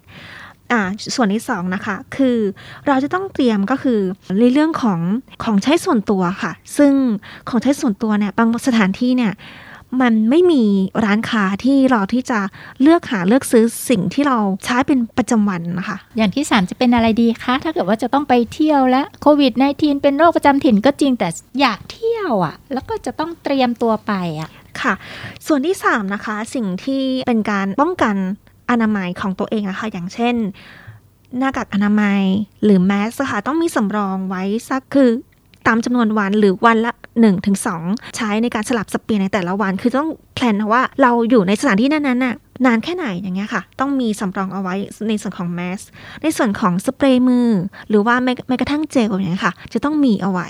[0.71, 0.81] อ่า
[1.15, 2.37] ส่วนที่สองนะคะคือ
[2.87, 3.99] เราจะต้องเตรียมก็คือ
[4.39, 4.99] ในเรื่องของ
[5.43, 6.93] ของใช้ส่วนตัวค่ะ ซึ่ง
[7.49, 9.33] ของใช้ส่วนตัวเนี่ยบางสถานที่เนี่ย
[10.01, 10.63] มันไม่มี
[11.05, 12.39] ร้านค้าที่เราที่จะ
[12.81, 21.27] เลือกหาเลือกซื้อสิ่งที่เราใช้เป็นประจำวันนะคะ อย่างที่ 3 จะเป็นอะไรดีคะ ถ้าเกิดว่าจะต้องไปเที่ยวและโควิด -19 เป็นโรคประจำถิ่นก็จริงแต่
[21.61, 24.49] อยากเที่ยวอะ่ะ แล้วก็จะต้องเตรียมตัวไปอะ
[24.81, 24.93] ค่ะ
[25.47, 28.15] ส่วนที่ 3 นะคะ สิ่งที่เป็นการป้องกัน
[28.69, 30.35] อนามัยของตัวเองอะค่ะ อย่างเช่น
[31.37, 32.21] หน้ากากอนามัย
[32.63, 35.11] หรือแมสค่ะต้องมีสำรองไว้สักคือ
[35.69, 36.91] ตามจำนวนวันหรือวันละ
[37.53, 44.75] 1-2 ใช้ในการสลับสเปลี่ยนในแต่ละวัน คือต้อง แพลนว่าเราอยู่ในสถานที่นั้นๆน่ะนานแค่ไหนอย่างเงี้ยค่ะ ต้องมีสำรองเอาไว้
[45.09, 45.81] ในส่วนของแมส
[46.23, 47.49] ในส่วนของสเปรย์มือ
[47.89, 50.47] หรือว่าแม้กระทั่งเจลอย่างเงี้ยค่ะ จะต้องมีเอาไว้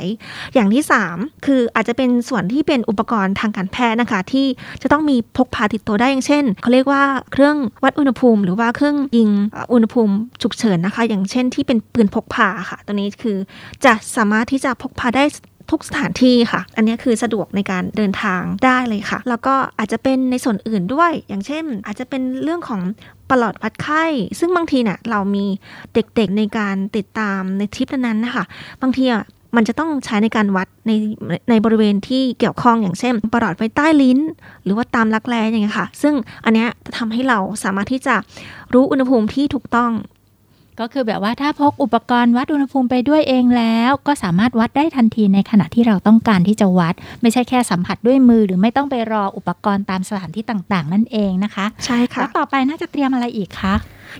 [0.53, 4.47] อย่างที่ 3 คืออาจจะเป็นส่วนที่เป็นอุปกรณ์ทางการแพทย์นะคะ ที่
[4.81, 9.29] จะต้องมีพกพาติดตัวได้อย่างเช่นเขาเรียกว่าเครื่องวัดอุณหภูมิ หรือว่าเครื่องยิง
[9.73, 13.37] อุณหภูมิฉุกเฉินนะคะ อย่างเช่นที่เป็นปืนพกพาค่ะ ตัวนี้คือ
[13.85, 15.25] จะสามารถที่จะพกพาได้
[15.69, 22.81] ทุกสถานที่ค่ะ อันนี้คือสะดวกในการเดินทางได้เลยค่ะ แล้วก็อาจจะเป็นในส่วนอื่นด้วย อย่างเช่น อาจจะเป็นเรื่องของ
[23.29, 24.05] ปลอดวัดไข้
[24.39, 25.45] ซึ่งบางทีเนี่ยเรามี
[25.93, 28.45] เด็กๆในการติดตามในทริปนั้นๆนะคะ
[28.81, 29.23] บางทีอะ
[29.55, 30.91] มันจะต้องใช้ในการวัดใน
[31.49, 34.19] ในบริเวณที่เกี่ยวข้องอย่างเช่นประหลอดไว้ใต้ลิ้น
[34.63, 36.13] หรือว่าตามรักแร้อย่างเงี้ยค่ะ ซึ่ง
[36.45, 38.15] อันเนี้ยจะทำให้เราสามารถที่จะ
[38.73, 39.91] รู้อุณหภูมิที่ถูกต้อง
[40.79, 53.73] ก็คือแบบว่าถ้าพกอุปกรณ์วัดอุณหภูมิไปด้วยเองแล้ว ก็สามารถวัดได้ทันทีในขณะที่เราต้องการที่จะวัด ไม่ใช่แค่สัมผัสด้วยมือ หรือไม่ต้องไปรออุปกรณ์ตามสถานที่ต่าง ๆ นั่นเองนะคะ ใช่ค่ะแล้วต่อไปน่าจะเตรียมอะไรอีกคะ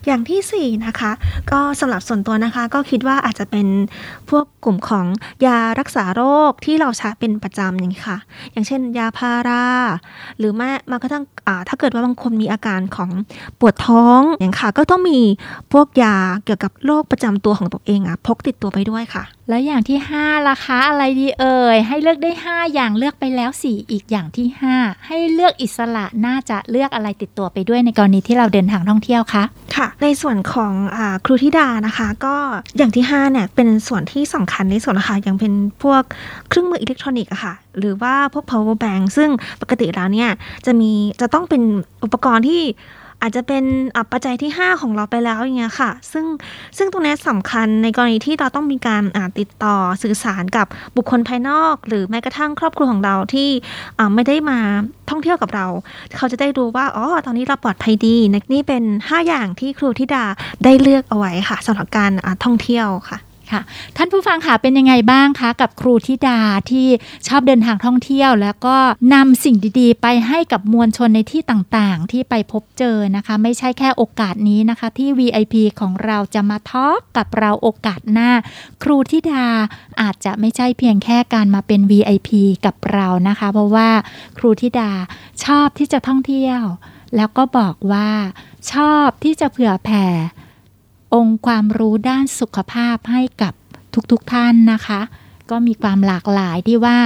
[0.05, 1.11] อย่างที่สี่นะคะ
[1.51, 3.67] ก็สำหรับส่วนตัวนะคะ ก็คิดว่าอาจจะเป็น
[4.29, 5.05] พวกกลุ่มของ
[5.45, 8.17] ยารักษาโรคที่เราใช้เป็นประจำอย่างนี้ค่ะ
[8.51, 9.65] อย่างเช่น ยาพารา
[10.37, 11.23] หรือแม้มากระทั่ง
[11.67, 13.09] ถ้าเกิดว่าบางคนมีอาการของ
[13.59, 15.19] ปวดท้องอย่างค่ะ ก็ต้องมี
[15.73, 24.47] พวกยาเกี่ยวกับโรคประจำตัวของตัวเองอะพกติดตัวไปด้วยค่ะ แล้วอย่างที่5ล่ะคะอะไรดีเอ่ยให้เลือกได้ 5 อย่างเลือกไปแล้ว 4 อีกอย่างที่
[24.77, 29.43] 5 ให้เลือกอิสระน่าจะเลือกอะไรติดตัวไปด้วยในกรณีที่เราเดินทางท่องเที่ยวคะ
[29.79, 32.35] ค่ะ ในส่วนของอครูธิดานะคะ ก็
[32.77, 36.03] อย่างที่5เนี่ยเป็นส่วนที่สำคัญในส่วนนะคะยังเป็นพวก
[36.49, 39.29] เครื่องมืออิเล็กทรอนิกส์อะค่ะ หรือว่าพวก power bank ซึ่ง
[39.61, 40.29] ปกติแล้วเนี่ย
[40.65, 41.61] จะมีจะต้องเป็น
[42.03, 42.61] อุปกรณ์ที่
[43.21, 43.63] อาจจะเป็น
[43.95, 46.25] อะปัจจัยที่ 5 ของเราไปแล้วอย่างเงี้ยค่ะ ซึ่ง
[46.77, 49.03] ซึ่งตรงนี้ยสำคัญในกรณีที่เราต้องมีการ
[49.39, 53.49] ติดต่อสื่อสารกับบุคคลภายนอก หรือแม้กระทั่งครอบครัวของเราที่
[53.99, 54.59] อ่าไม่ได้มา
[55.09, 55.67] ท่องเที่ยวกับเรา
[56.17, 58.15] เขาจะได้รู้ว่าอ๋อตอนนี้เราปลอดภัยดี
[58.53, 60.25] นี่เป็น 5 อย่างที่ครูธิดา
[60.63, 62.11] ได้เลือกเอาไว้ค่ะสำหรับการ
[62.43, 63.19] ท่องเที่ยวค่ะ
[63.51, 63.61] ค่ะ
[63.97, 66.39] ท่านผู้ฟังค่ะเป็นยังไงบ้างคะกับครูธิดา
[66.71, 66.87] ที่
[67.27, 68.77] ชอบเดินทางท่องเที่ยว แล้วก็
[69.13, 78.31] นำสิ่งดีๆ ไปให้กับมวลชนในที่ต่างๆ ที่ไปพบเจอนะคะ ไม่ใช่แค่โอกาสนี้นะคะ ที่ VIP ของเราจะมาทอกกับเราโอกาสหน้า
[78.83, 79.45] ครูธิดา
[80.01, 82.29] อาจจะไม่ใช่เพียงแค่การมาเป็น VIP
[82.65, 83.89] กับเรานะคะ เพราะว่า
[84.37, 84.91] ครูธิดา
[85.45, 86.61] ชอบที่จะท่องเที่ยว
[87.15, 88.09] แล้วก็บอกว่า
[88.71, 90.05] ชอบที่จะเผื่อแผ่
[91.15, 93.53] องค์ความรู้ด้านสุขภาพให้กับ
[94.11, 95.01] ทุกๆทท่านนะคะ
[95.49, 96.99] ก็มีความหลากหลายที่ว่า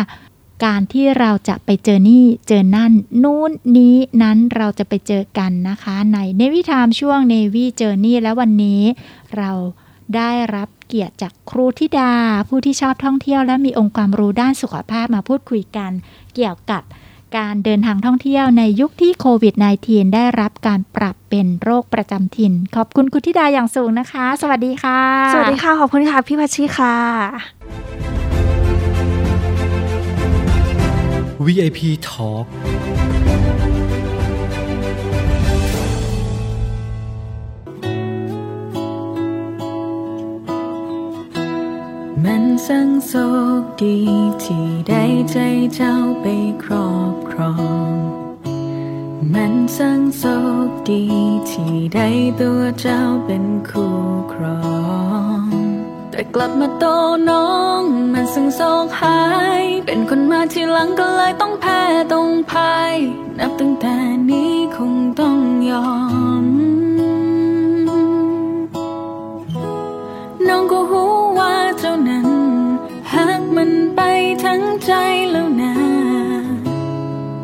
[0.66, 8.82] การที่เราจะไปเจอนี่เจอนั่น นู้นนี้นั้นเราจะไปเจอกันนะคะ ในเนวิทามช่วงเนวีเจอนี่และวันนี้
[9.38, 9.52] เรา
[10.16, 12.14] ได้รับเกียรติจากครูธิดา
[12.48, 15.92] ผู้ที่ชอบท่องเที่ยวและมีองค์ความรู้ด้านสุขภาพมาพูดคุยกัน
[16.36, 16.82] เกี่ยวกับ
[17.38, 19.54] การเดินทางท่องเที่ยวในยุคที่โควิด
[19.86, 25.00] -19 ได้รับการปรับเป็นโรคประจำถิ่น ขอบคุณคุณธิดาอย่างสูงนะคะ สวัสดีค่ะ
[25.34, 26.98] สวัสดีค่ะ ขอบคุณค่ะ พี่พัชชีค่ะ
[31.46, 32.46] VIP Talk
[42.26, 43.14] มันสังโศ
[43.62, 43.98] กดี
[44.44, 45.38] ที่ได้ใจ
[45.76, 46.26] เจ้าไป
[46.64, 47.54] ครอบครอ
[47.88, 47.92] ง
[49.34, 50.24] มันสังโศ
[50.68, 51.04] กดี
[51.50, 52.08] ที่ได้
[52.42, 53.96] ตัวเจ้าเป็นคู่
[54.34, 54.62] ครอ
[55.40, 55.42] ง
[56.12, 56.86] แต่กลับมาโต
[57.30, 57.50] น้อ
[57.82, 57.84] ง
[58.14, 59.22] มันสังโศกหา
[59.62, 61.82] ย เป็นคนมาที่หลังก็เลยต้องแพ้
[62.14, 62.96] ต้องพาย
[63.40, 63.96] นับตั้งแต่
[64.30, 65.38] นี้คงต้อง
[65.70, 65.90] ยอ
[66.44, 66.46] ม
[74.56, 74.94] ทั้งใจ
[75.32, 75.76] แล้วนะ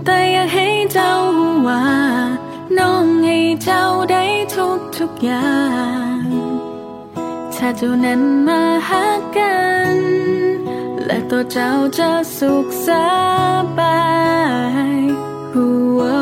[0.05, 1.13] แต่อยากให้เจ้า
[1.67, 1.85] ว่า
[2.77, 4.23] น้องให้เจ้าได้
[4.55, 5.57] ทุกทุกอย่า
[6.21, 6.23] ง
[7.55, 9.59] ถ้าเจ้านั้นมาหากกั
[9.95, 9.97] น
[11.05, 12.89] และตัวเจ้าจะสุขส
[13.77, 14.01] บา
[14.93, 14.99] ย
[15.51, 16.17] ฮู้ว่า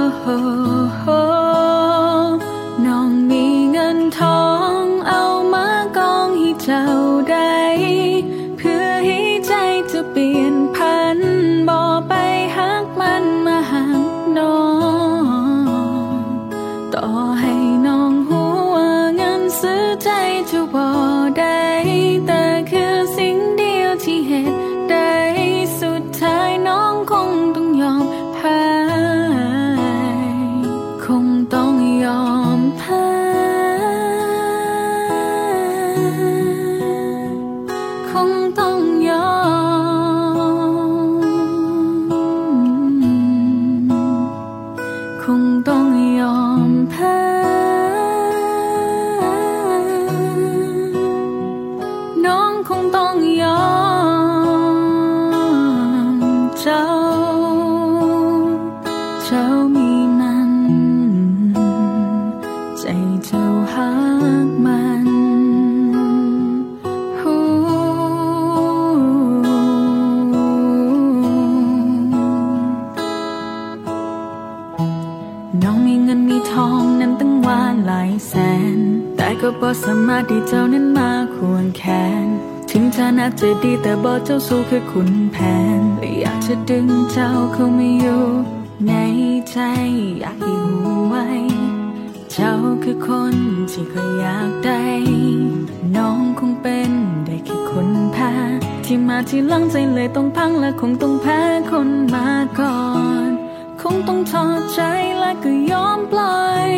[83.39, 85.37] จะดีแต่บ่เจ้าสู้คือขุนแผ
[85.79, 85.81] น
[86.21, 88.23] อยากจะดึงเจ้าเข้ามาอยู่
[88.87, 88.93] ใน
[89.51, 89.57] ใจ
[90.19, 91.25] อยากให้รู้ไว้
[92.33, 92.53] เจ้า
[92.83, 93.35] คือคน
[93.71, 94.83] ที่เคยอยากได้
[95.95, 96.91] น้องคงเป็น
[97.25, 98.33] ได้แค่คนแพ้
[98.85, 101.39] ที่มาที่หลังใจเลยต้องพังและคงต้องแพ้
[101.71, 102.27] คนมา
[102.59, 102.79] ก่อ
[103.27, 103.29] น
[103.81, 104.79] คงต้องถอดใจ
[105.19, 106.71] และก็ยอมปล่อย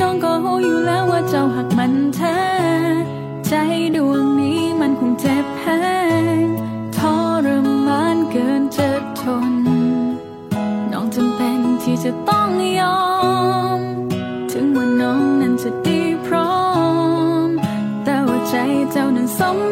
[0.00, 2.38] น้องก็รู้อยู่แล้วว่าเจ้าหักมันแท้
[3.48, 3.54] ใจ
[3.96, 4.31] ดวง
[5.24, 5.62] เจ็บแพ
[6.36, 6.44] ง
[6.96, 6.98] ท
[7.44, 7.46] ร
[7.86, 9.54] มานเกินจะทน
[10.92, 12.48] น้องจำเป็นที่จะต้อง
[12.80, 13.02] ยอ
[13.78, 13.80] ม
[14.50, 16.54] ถึงว่าน้องนั้นจะดีพร้อ
[17.44, 17.48] ม
[18.04, 18.54] แต่ว่าใจ
[18.92, 19.71] เจ้านั้นสมยอม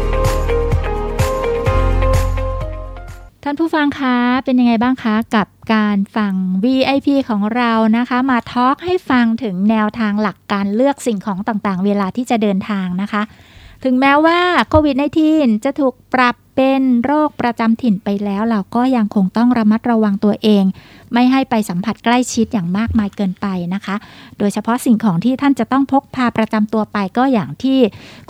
[3.45, 6.33] ท่านผู้ฟังคะเป็นยังไงบ้างคะ กับการฟัง
[6.63, 13.21] VIP ของเรานะคะ มาทอล์กให้ฟังถึงแนวทางหลักการเลือกสิ่งของต่างๆ เวลาที่จะเดินทางนะคะ
[13.83, 14.95] ถึงแม้ว่าโควิด
[15.29, 20.63] -19 จะถูกปรับเป็นโรคประจำถิ่นไปแล้วเราก็ยังคงต้องระมัดระวังตัวเอง
[21.13, 23.95] ไม่ให้ไปสัมผัสใกล้ชิดอย่างมากมายเกินไปนะคะ
[24.37, 27.79] โดยเฉพาะสิ่งของที่ท่านจะต้องพกพาประจำตัวไปก็อย่างที่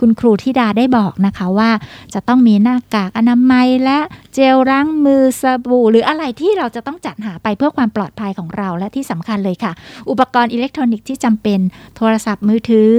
[0.00, 1.70] คุณครูธิดาได้บอกนะคะว่า
[2.14, 3.98] จะต้องมีหน้ากากอนามัยและ
[4.34, 9.72] เจลล้างมือสบู่ หรืออะไรที่เราจะต้องจัดหาไปเพื่อความปลอดภัยของเราและที่สำคัญเลยค่ะ
[10.10, 11.60] อุปกรณ์อิเล็กทรอนิกส์ที่จำเป็น
[11.96, 12.96] โทรศัพท์มือถือ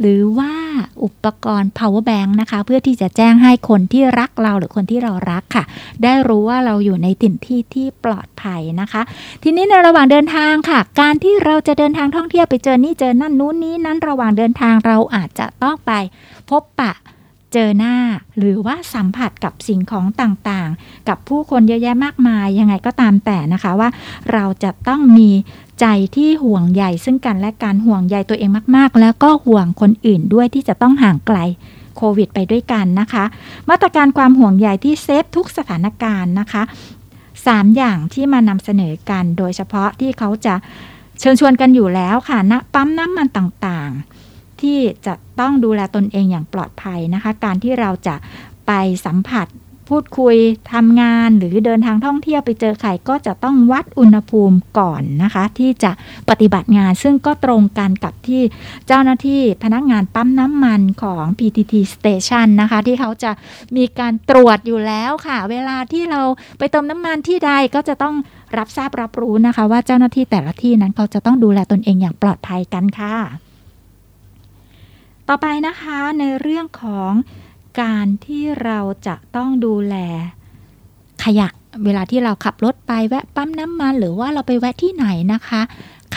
[0.00, 0.52] หรือว่า
[1.02, 5.64] อุปกรณ์ power bank นะคะ เพื่อที่จะแจ้งให้คนที่รักเราหรือคนที่เรารักค่ะ
[6.02, 9.02] ได้รู้ว่าเราอยู่ในถิ่นที่ที่ปลอดภัยนะคะ
[9.42, 15.92] ทีนี้ในระหว่างเดินทางค่ะ การที่เราจะเดินทางท่องเที่ยวไปเจอนี่เจอนั่นนู้นนี้นั้นระหว่างเดินทางเราอาจจะต้องไป
[16.50, 16.92] พบปะ
[17.52, 17.96] เจอหน้า
[18.38, 23.88] หรือว่าสัมผัสกับสิ่งของต่างๆ กับผู้คนเยอะแยะมากมายยังไงก็ตามแต่นะคะว่า
[24.32, 25.30] เราจะต้องมี
[25.80, 31.38] ใจที่ห่วงใยซึ่งกันและการห่วงใยตัวเองมาก ๆ แล้วก็ห่วงคนอื่นด้วยที่จะต้องห่างไกล
[31.96, 33.24] โควิด ไปด้วยกันนะคะ
[33.70, 36.62] มาตรการความห่วงใยที่เซฟทุกสถานการณ์นะคะ
[37.46, 40.54] สามอย่างที่มานำเสนอกัน โดยเฉพาะที่เขาจะ
[41.20, 48.16] เชิญชวนกันอยู่แล้วค่ะณปั๊มน้ำมันต่างๆ ที่จะต้องดูแลตนเองอย่างปลอดภัยนะคะ การที่เราจะ
[48.66, 48.72] ไป
[49.06, 49.46] สัมผัส
[49.88, 50.36] พูดคุย
[50.72, 55.90] ทำงานหรือเดินทางท่องเที่ยวไปเจอใครก็จะต้องวัดอุณหภูมิก่อนนะคะ ที่จะ
[56.30, 58.42] ปฏิบัติงานซึ่งก็ตรงกันกับที่
[58.86, 63.30] เจ้าหน้าที่พนักงานปั๊มน้ำมันของ PTT Station นะคะ ที่เขาจะ
[63.76, 66.22] มีการตรวจอยู่แล้วค่ะ เวลาที่เรา
[66.58, 68.14] ไปเติมน้ำมันที่ใดก็จะต้อง
[68.58, 73.16] รับทราบรับรู้นะคะ ว่าเจ้าหน้าที่แต่ละที่นั้นเขาจะต้องดูแลตนเองอย่างปลอดภัยกันค่ะ
[75.28, 77.12] ต่อไปนะคะในเรื่องของ
[77.80, 79.96] การที่เราจะต้องดูแล
[81.24, 81.48] ขยะ
[81.84, 85.60] เวลาที่เราขับรถไปแวะปั๊มน้ำมัน หรือว่าเราไปแวะที่ไหนนะคะ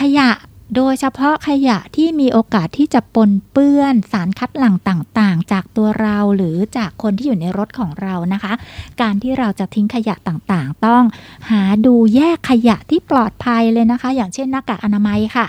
[0.00, 0.30] ขยะ
[0.76, 8.52] โดยเฉพาะขยะที่มีโอกาสที่จะปนเปื้อนสารคัดหลั่งต่างๆ จากตัวเราหรือจากคนที่อยู่ในรถของเรานะคะ
[9.00, 11.04] การที่เราจะทิ้งขยะต่างๆ ต้อง
[11.50, 15.46] หาดูแยกขยะที่ปลอดภัยเลยนะคะ อย่างเช่นหน้ากากอนามัยค่ะ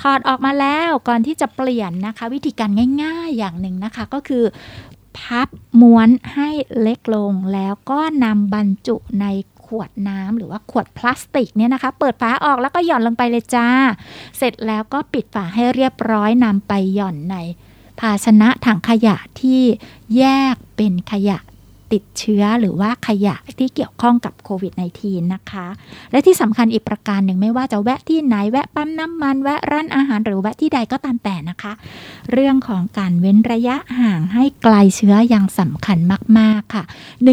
[0.00, 2.70] ถอดออกมาแล้วก่อนที่จะเปลี่ยนนะคะ วิธีการ
[3.02, 4.44] ง่าย ๆ อย่างหนึ่งนะคะก็คือ
[5.18, 5.48] พับ
[5.80, 6.50] ม้วนให้
[6.80, 9.26] เล็กลงแล้วก็นำบรรจุใน
[9.64, 13.68] ขวดน้ำหรือว่าขวดพลาสติกเนี่ยนะคะ เปิดฝาออกแล้วก็หย่อนลงไปเลยจ้า
[14.38, 17.36] เสร็จแล้วก็ปิดฝาให้เรียบร้อยนำไปหย่อนใน
[18.00, 19.62] ภาชนะถังขยะที่
[20.16, 21.38] แยกเป็นขยะ
[21.92, 24.72] ติดเชื้อหรือว่าขยะที่เกี่ยวข้องกับโควิด
[25.02, 25.66] -19 นะคะ
[26.12, 31.72] และที่สำคัญอีกประการหนึ่งไม่ว่าจะแวะที่ไหนแวะปั๊มน้ำมันแวะร้านอาหารหรือแวะที่ใดก็ตามแต่นะคะ
[32.32, 35.98] เรื่องของการเว้นระยะห่างให้ไกลเชื้อยังสำคัญ
[36.38, 36.84] มาก ๆ ค่ะ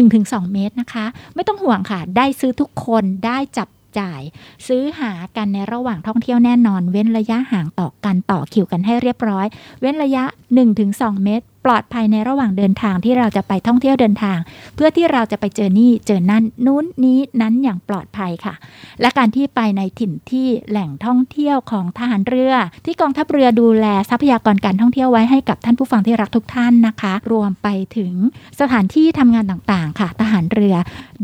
[0.02, 4.22] 1-2 เมตรนะคะ ไม่ต้องห่วงค่ะ ได้ซื้อทุกคนได้จับจ่าย
[4.66, 9.46] ซื้อหากันในระหว่างท่องเที่ยวแน่นอน เว้นระยะห่างต่อกันต่อคิวกันให้เรียบร้อย
[9.80, 10.24] เว้นระยะ
[10.58, 14.38] 1-2 เมตร ปลอดภัยในระหว่างเดินทางที่เราจะไปท่องเที่ยวเดินทาง
[14.74, 18.54] เพื่อที่เราจะไปเจอนี่เจอนั่นนู้นนี้นั้นอย่างปลอดภัยค่ะ
[19.00, 28.12] และการที่ไปในถิ่นที่แหล่งท่องเที่ยวของทหารเรือ ที่กองทัพเรือดูแลทรัพยากรการท่องเที่ยวไว้ให้กับท่านผู้ฟังที่รักทุกท่านนะคะ รวมไปถึง
[28.60, 30.74] สถานที่ทำงานต่างๆ ค่ะ ทหารเรือ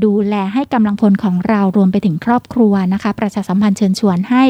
[0.04, 4.44] ดูแลให้กำลังพลของเรารวมไปถึงครอบครัวนะคะ ประชาสัมพันธ์เชิญชวนให้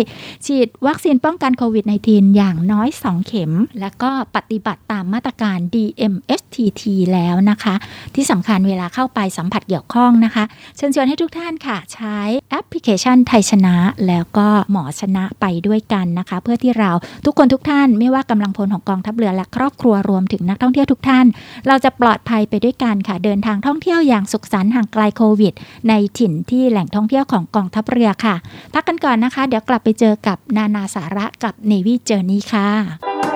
[0.46, 7.74] ฉีดวัคซีนป้องกันโควิด -19 อย่างน้อย 2 เข็ม และก็ปฏิบัติตามมาตรการ DMSTT แล้วนะคะ
[8.14, 10.44] ที่สำคัญเวลาเข้าไปสัมผัสเกี่ยวข้องนะคะ
[10.76, 12.18] เชิญชวนให้ทุกท่านค่ะ ใช้
[12.50, 13.74] แอปพลิเคชันไทยชนะ
[14.06, 16.90] แล้วก็หมอชนะไปด้วยกันนะคะ เพื่อที่เรา
[17.24, 21.26] ทุกคนทุกท่านไม่ว่ากำลังพลของกองทัพเรือและครอบครัวรวมถึงนักท่องเที่ยวทุกท่าน
[21.66, 25.52] เราจะปลอดภัยไปด้วยกันค่ะ เดินทางท่องเที่ยวอย่างสุขสันต์ห่างไกลโควิด
[25.88, 28.34] ในถิ่นที่แหล่งท่องเที่ยวของกองทัพเรือค่ะ
[28.74, 33.35] พักกันก่อนนะคะ เดี๋ยวกลับไปเจอกับนานาสาระกับ Navy Journey ค่ะ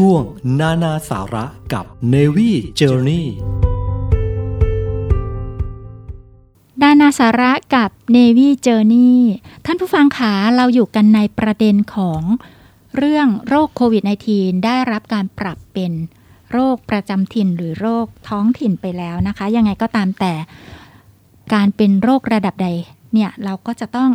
[0.00, 0.22] ช่วง
[0.60, 3.24] นานาสาระกับ Navy Journey
[6.82, 9.12] ดานาสาระกับ Navy Journey
[9.64, 12.22] ท่านผู้ฟังขาเราอยู่กันในประเด็นของ
[12.96, 14.02] เรื่องโรคโควิด
[14.34, 15.92] -19 ได้รับการปรับเป็น
[16.52, 20.34] โรคประจำถิ่นหรือโรคท้องถิ่นไปแล้วนะคะ ยังไงก็ตามแต่
[21.54, 22.68] การเป็นโรคระดับใด
[23.12, 24.10] เนี่ยเราก็จะต้อง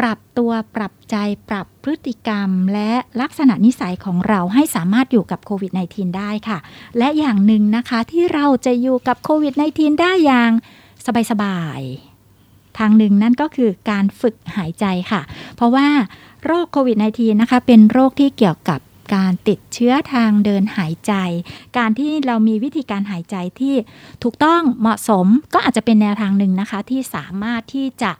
[0.00, 1.16] ปรับตัวปรับใจ
[1.48, 6.58] ปรับพฤติกรรม และลักษณะนิสัยของเราให้สามารถอยู่กับโควิด -19 ได้ค่ะ
[6.98, 10.50] และอย่างหนึ่งนะคะที่เราจะอยู่กับโควิด -19 ได้อย่าง
[11.30, 15.22] สบายๆทางหนึ่งนั่นก็คือการฝึกหายใจค่ะ
[15.56, 15.88] เพราะว่า
[16.44, 18.80] โรคโควิด -19 นะคะ เป็นโรคที่เกี่ยวกับ
[19.14, 21.12] การติดเชื้อทางเดินหายใจ
[21.78, 23.74] การที่เรามีวิธีการหายใจที่
[24.22, 28.12] ถูกต้องเหมาะสมก็อาจจะเป็นแนวทางหนึ่งนะคะ ที่สามารถที่จะ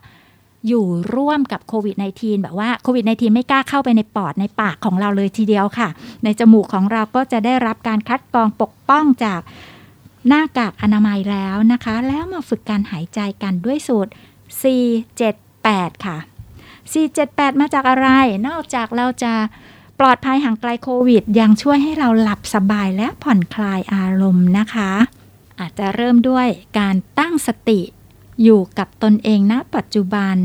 [0.67, 0.85] อยู่
[1.15, 5.89] ร่วมกับโควิด -19 แบบว่าโควิด -19 ไม่กล้าเข้าไปในปอดในปากของเราเลยทีเดียวค่ะ
[6.23, 9.41] ในจมูกของเราก็จะได้รับการคัดกรองปกป้องจาก
[10.27, 14.11] หน้ากากอนามัยแล้วนะคะ แล้วมาฝึกการหายใจกันด้วยสูตร
[15.07, 16.17] 478 ค่ะ
[16.89, 18.07] 478 มาจากอะไร
[18.47, 19.33] นอกจากเราจะ
[19.99, 24.91] ปลอดภัยห่างไกลโควิด ยังช่วยให้เราหลับสบายและผ่อนคลายอารมณ์นะคะ
[25.59, 26.47] อาจจะเริ่มด้วย
[26.79, 27.79] การตั้งสติ
[28.43, 30.37] อยู่กับตนเองณปัจจุบัน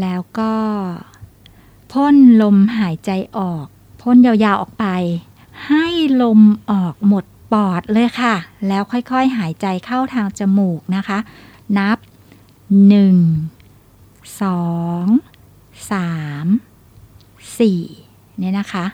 [0.00, 0.54] แล้วก็
[1.92, 3.66] พ่นลมหายใจออก
[4.02, 4.86] พ่นยาวๆออกไป
[5.66, 5.86] ให้
[6.22, 6.40] ลม
[6.70, 8.34] ออกหมดปอดเลยค่ะ
[8.68, 11.18] แล้วค่อยๆหายใจเข้าทางจมูกนะคะ
[11.78, 11.98] นับ
[12.88, 15.98] 1 2 3
[17.58, 18.84] 4เนี่ยนะคะ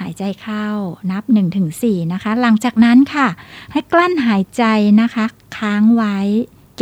[0.00, 0.66] หายใจเข้า
[1.10, 1.22] นับ
[1.68, 3.28] 1-4 นะคะ หลังจากนั้นค่ะ
[3.72, 4.64] ให้กลั้นหายใจ
[5.00, 5.24] นะคะ
[5.58, 6.18] ค้างไว้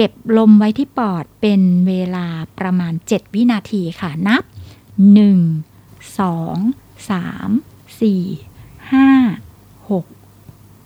[0.01, 2.27] เก็บลมไว้ที่ปอดเป็นเวลา
[2.59, 4.43] ประมาณ 7 วินาทีค่ะ นับ
[5.25, 10.05] 1 2 3 4 5 6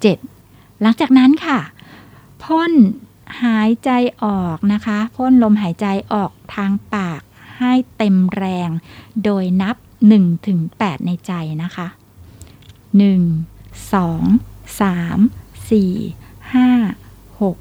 [0.04, 1.60] 7 หลังจากนั้นค่ะ
[2.44, 2.72] พ่น
[3.42, 3.90] หายใจ
[4.24, 7.20] ออกนะคะ พ่นลมหายใจออกทางปาก
[7.58, 8.70] ให้เต็มแรง
[9.24, 9.76] โดยนับ
[10.10, 11.32] 1ถึง8ในใจ
[11.62, 11.86] นะคะ
[13.08, 17.56] 1 2 3 4 5 6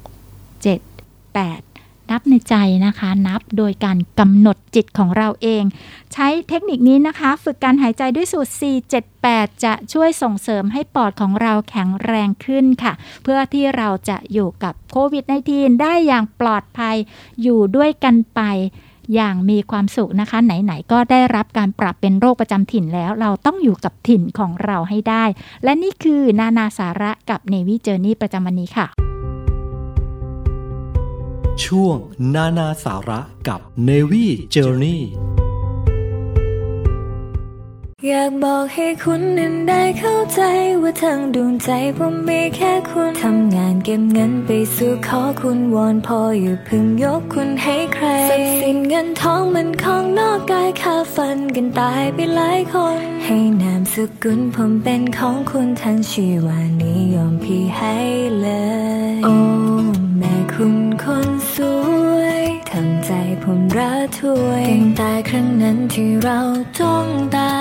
[0.64, 0.91] 7
[1.36, 2.54] 8 นับในใจ
[2.86, 5.64] นะคะ นับโดยการกำหนดจิตของเราเอง
[6.12, 8.52] ใช้เทคนิคนี้นะคะ ฝึกการหายใจด้วยสูตร
[9.06, 16.96] 478 จะช่วยส่งเสริมให้ปอดของเราแข็งแรงขึ้นค่ะ เพื่อที่เราจะอยู่กับโควิด -19 ได้อย่างปลอดภัย
[17.42, 18.40] อยู่ด้วยกันไป
[19.14, 25.24] อย่างมีความสุขนะคะ ไหน ๆ ก็ได้รับการปรับเป็นโรคประจำถิ่นแล้ว เราต้องอยู่กับถิ่นของเราให้ได้
[25.64, 29.11] และนี่คือนานาสาระกับ Navy Journey ประจำวันนี้ค่ะ
[31.64, 31.96] ช่วง
[32.34, 35.00] นานาสาระกับ Navy Journey
[38.08, 40.40] อยากบอกให้คุณนั้นได้เข้าใจ
[40.82, 57.96] ว่าทางดวงใจผมมีแค่คุณทำงานเก็บเงินไปสู่ขอคุณวอนพออย่าพึ่งยกคุณให้ใครทรัพย์สินเงินทองมันของนอกกายค่าฟันกันตายไปหลายคน ให้นามสกุลผมเป็นของคุณทั้งชีวานิยมพี่ให้
[58.40, 58.48] เล
[59.12, 59.34] ย โอ้
[60.18, 61.58] แม่คุณคน ส
[62.18, 63.10] วยทำใจ
[63.42, 66.40] ผมระทวยตั้งแต่ครั้งนั้นที่เรา
[66.78, 67.54] จ้องตา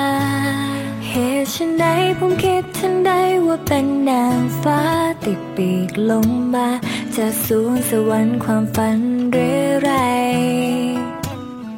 [1.08, 1.12] เห
[1.42, 1.86] ตุฉันใด
[2.18, 3.12] ผมคิดทันใด
[3.46, 4.82] ว่าเป็นนางฟ้า
[5.26, 6.68] ติดปีกลงมา
[7.16, 9.00] จากสวงสวรรค์ความฝัน
[9.32, 9.92] เรื่อไร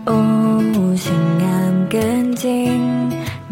[0.05, 0.19] โอ้
[1.05, 2.79] ฉันงามเกินจริง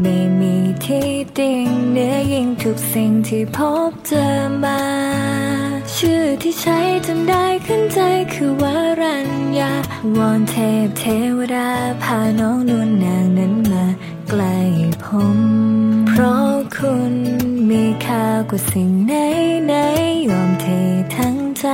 [0.02, 0.56] ไม่มี
[0.86, 3.58] ที่ติงเหนือยิ่งทุกสิ่งที่พ
[3.90, 4.26] บเจอ
[4.64, 4.80] มา
[6.06, 8.00] ชื่อที่ใช้จำได้ขึ้นใจ
[8.34, 9.30] คือวารัญ
[9.60, 9.72] ญา
[10.18, 11.04] วอนเทพเท
[11.38, 11.70] วดา
[12.04, 13.86] พาน้องนวลนางนั้นมา
[14.30, 14.58] ใกล้
[15.04, 15.38] ผม
[16.08, 17.14] เพราะคุณ
[17.70, 19.14] มีค่ากว่าสิ่งไหน
[19.68, 19.74] ไหน
[20.30, 20.66] ยอมเท
[21.16, 21.66] ทั้งใจ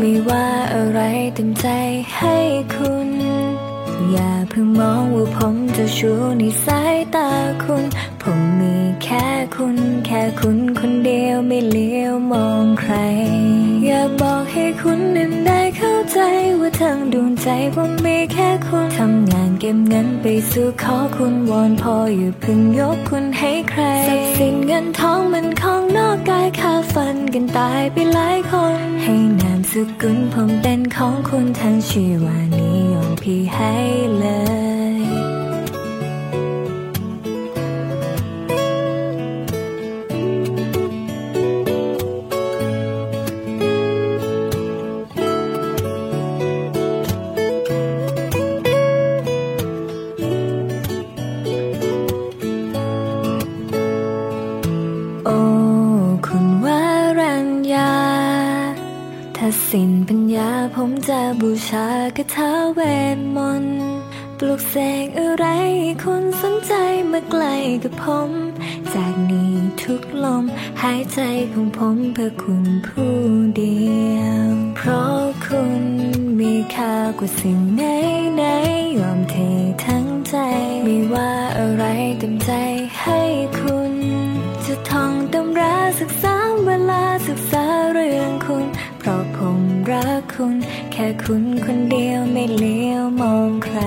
[0.00, 1.00] ไม่ว่าอะไร
[1.34, 1.66] เต็มใจ
[2.16, 2.36] ให้
[2.74, 3.10] คุณ
[4.12, 7.28] อย่าเพิ่งมองว่าผมจะชูในสายตา
[7.62, 7.84] คุณ
[8.28, 12.94] ผมมีแค่คุณแค่คุณคนเดียวไม่เลี้ยวมองใคร
[13.86, 16.18] อยากบอกให้คุณนั้นได้เข้าใจ
[16.60, 33.74] ว่าทั้งดวงใจผมมีแค่คุณทำงานเก็บเงินไปสู่ขอคุณวอนพออยู่พึงยกคุณให้ใครทรัพย์สินเงินทองมันของนอกกายค่าฟันกันตายไปหลายคน ให้นามสกุลผมเป็นของคุณทั้งชีวานิยมพี่ให้
[34.18, 34.26] เล
[34.64, 34.65] ย
[59.78, 62.80] สิ้นปัญญาผมจะบูชากระทาเว
[63.16, 63.84] ทมนต์
[64.38, 65.46] ปลุกเสกอะไร
[66.02, 66.74] คุณสนใจ
[67.12, 67.44] มาใกล
[67.82, 68.30] กับผม
[68.94, 70.44] จากนี้ทุกลม
[70.82, 71.20] หายใจ
[71.52, 73.16] ของผมเพื่อคุณผู้
[73.56, 73.78] เดี
[74.16, 75.82] ยว เพราะคุณ
[76.40, 77.82] มีค่ากว่าสิ่งไหน
[78.36, 78.42] ไหน
[78.98, 79.36] ยอมเท
[79.84, 80.36] ทั้งใจ
[80.84, 81.84] ไม่ว่าอะไร
[82.18, 82.52] เต็มใจ
[83.00, 83.20] ให้
[83.58, 83.94] คุณ
[84.64, 88.35] จะท่องตำราศึกษาเวลาศึกษาเรื่อง
[90.36, 90.56] คุณ
[90.92, 93.78] แค่คุณคนเดียวไม่เลี้ยวมองใคร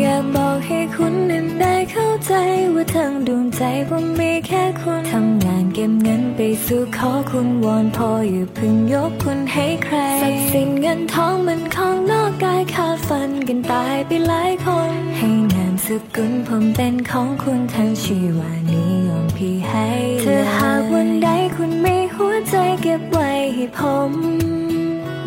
[0.00, 2.32] อยากบอกให้คุณนั้นได้เข้าใจ
[2.74, 19.88] ว่าทั้งดวงใจผมมีแค่คุณทำงานเก็บเงินไปสู่ขอคุณวอนพออยู่พึงยกคุณให้ใครทรัพย์สินเงินทองมันของนอกกายขาดฟันกันตายไปหลายคน ให้นามสกุลผมเป็นของคุณทั้งชีวานิยมพี่ให้
[20.20, 24.55] เธอหากวันใดคุณมีหัวใจเก็บไว้ให้ผม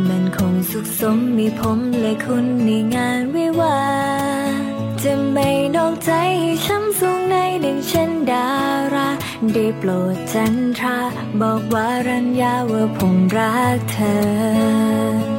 [0.09, 3.79] มันคงสุขสมมีผมและคุณในงานวิวา
[5.03, 8.47] จะไม่นอกใจให้ช้ำสูงในดังเช่นดา
[8.93, 9.09] รา
[9.53, 10.97] ได้โปรดจันทรา
[11.41, 15.38] บอกว่ารัญญาว่าผมรักเธอ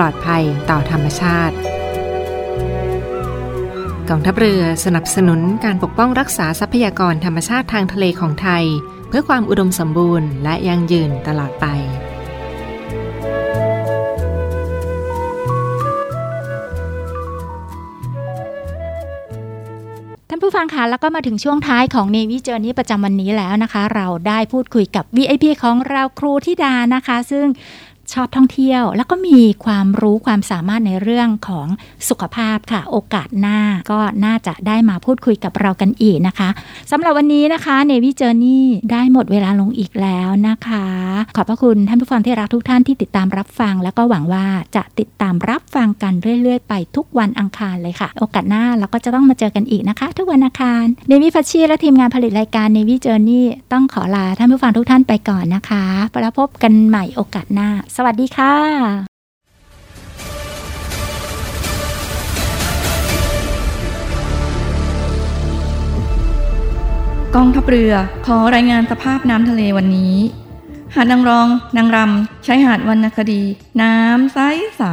[0.00, 1.56] ลอดภัยต่อธรรมชาติ
[4.08, 8.64] กองทัพเรือสนับสนุนการปกป้องรักษาทรัพยากรธรรมชาติทางทะเลของไทย
[9.08, 11.66] เพื่อความอุดมสมบูรณ์และยั่งยืนตลอดไป
[20.30, 27.46] ท่านผู้ฟังคะแล้วก็มาถึงช่วงท้ายของ Navy Journey ประจำวันนี้แล้วนะคะ เราได้พูดคุยกับ VIP ของเราครูธิดานะคะ ซึ่ง
[28.14, 31.66] ชอบท่องเที่ยว แล้วก็มีความรู้ความสามารถในเรื่องของ
[32.08, 33.58] สุขภาพค่ะ โอกาสหน้า
[33.90, 36.48] ก็น่าจะได้มาพูดคุยกับเรากันอีกนะคะ
[36.90, 38.60] สำหรับวันนี้นะคะ Navy Journey
[38.92, 40.86] ได้หมดเวลาลงอีกแล้วนะคะ
[41.36, 44.46] ขอบพระคุณท่านผู้ฟังที่รักทุกท่านที่ติดตามรับฟัง แล้วก็หวังว่า
[44.76, 53.42] จะติดตามรับฟังกันเรื่อย ๆ ไปทุกวันอังคารเลยค่ะ โอกาสหน้าเราก็จะต้องมาเจอกันอีกนะคะ ทุกวันอังคารเนวิพัชชีและทีมงานผลิตรายการ Navy Journey
[53.72, 55.84] ต้องขอลาท่านผู้ฟังทุกท่านไปก่อนนะคะ
[56.22, 57.68] แล้วพบกันใหม่โอกาสหน้า
[58.00, 58.54] สวัสดีค่ะ
[67.36, 67.94] กองทัพเรือ
[68.26, 70.16] ขอรายงานสภาพน้ำทะเลวันนี้
[70.94, 73.42] หาดนางรอง นางรำชายหาดวรรณคดี
[73.82, 74.38] น้ำใส
[74.76, 74.84] ใส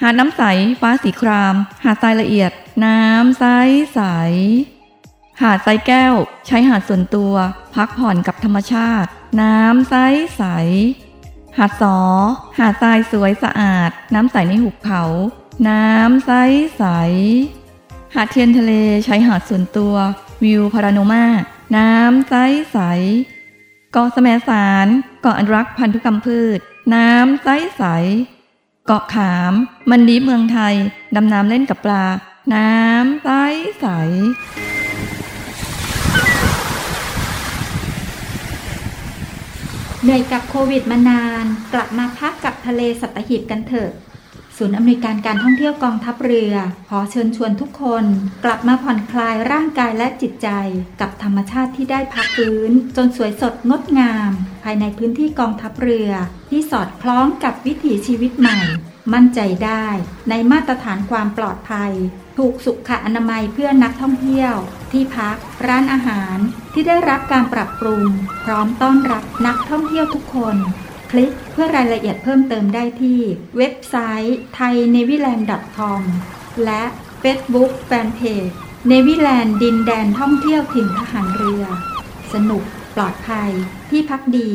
[0.00, 0.42] หาดน้ำใส
[0.80, 1.54] ฟ้าสีคราม
[1.84, 2.50] หาดทรายละเอียด
[2.84, 3.44] น้ำใส
[3.94, 4.00] ใส
[5.40, 6.14] หาดทรายแก้ว
[6.46, 7.34] ใช้หาดส่วนตัว
[7.74, 9.08] พักผ่อนกับธรรมชาติ
[9.40, 9.94] น้ำใส
[10.36, 10.44] ใส
[11.62, 11.96] หาดสอ
[12.58, 15.02] หาดทรายสวยสะอาด น้ำใสในหุบเขา
[15.68, 16.30] น้ำใส
[16.76, 16.84] ใส
[18.14, 18.72] หาดเทียนทะเล
[19.04, 19.94] ใช้หาดส่วนตัว
[20.44, 21.24] วิวพาราโนมา
[21.76, 22.34] น้ำใส
[22.72, 22.78] ใส
[23.92, 24.86] เกาะแสมสาร
[25.22, 26.58] เกาะอนุรักษ์พันธุกรรมพืช
[26.94, 27.82] น้ำใสใส
[28.86, 29.52] เกาะขาม
[29.90, 30.74] มันดีเมืองไทย
[31.14, 32.04] ดำน้ำเล่นกับปลา
[32.54, 33.28] น้ำใส
[33.80, 33.86] ใส
[40.02, 41.44] เหนื่อยกับโควิดมานาน
[41.74, 43.90] กลับมาพักกับทะเลสัตหีบกันเถอะ
[44.56, 46.54] ศูนย์อำนวยการการท่องเที่ยวกองทัพเรือ
[46.88, 48.04] ขอเชิญชวนทุกคน
[48.44, 50.48] กลับมาผ่อนคลายร่างกายและจิตใจ
[51.00, 54.30] กับธรรมชาติที่ได้พักฟื้น จนสวยสดงดงาม
[54.62, 56.10] ภายในพื้นที่กองทัพเรือ
[56.50, 58.58] ที่สอดคล้องกับวิถีชีวิตใหม่
[59.12, 59.86] มั่นใจได้
[60.30, 61.92] ในมาตรฐานความปลอดภัย
[62.38, 64.54] ถูกสุขอนามัยเพื่อนักท่องเที่ยว
[64.92, 65.36] ที่พัก
[65.66, 66.36] ร้านอาหาร
[66.72, 68.04] ที่ได้รับการปรับปรุง
[68.44, 70.56] พร้อมต้อนรับนักท่องเที่ยวทุกคน
[71.10, 73.20] คลิกเพื่อรายละเอียดเพิ่มเติมได้ที่
[73.56, 73.96] เว็บไซ
[74.26, 76.02] ต์ thainewiland.com
[76.64, 76.82] และ
[77.22, 78.54] Facebook Fanpage
[78.88, 81.64] เนวิแลนด์ดินแดนท่องเที่ยวถิ่นทหารเรือ
[82.32, 82.62] สนุก
[82.96, 83.50] ปลอดภัย
[83.90, 84.50] ที่พักดี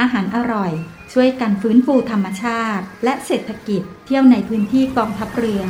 [0.00, 0.72] อาหารอร่อย
[1.12, 5.62] ช่วยกันฟื้นฟูธรรมชาติ และเศรษฐกิจ เที่ยวในพื้นที่กองทัพเรือ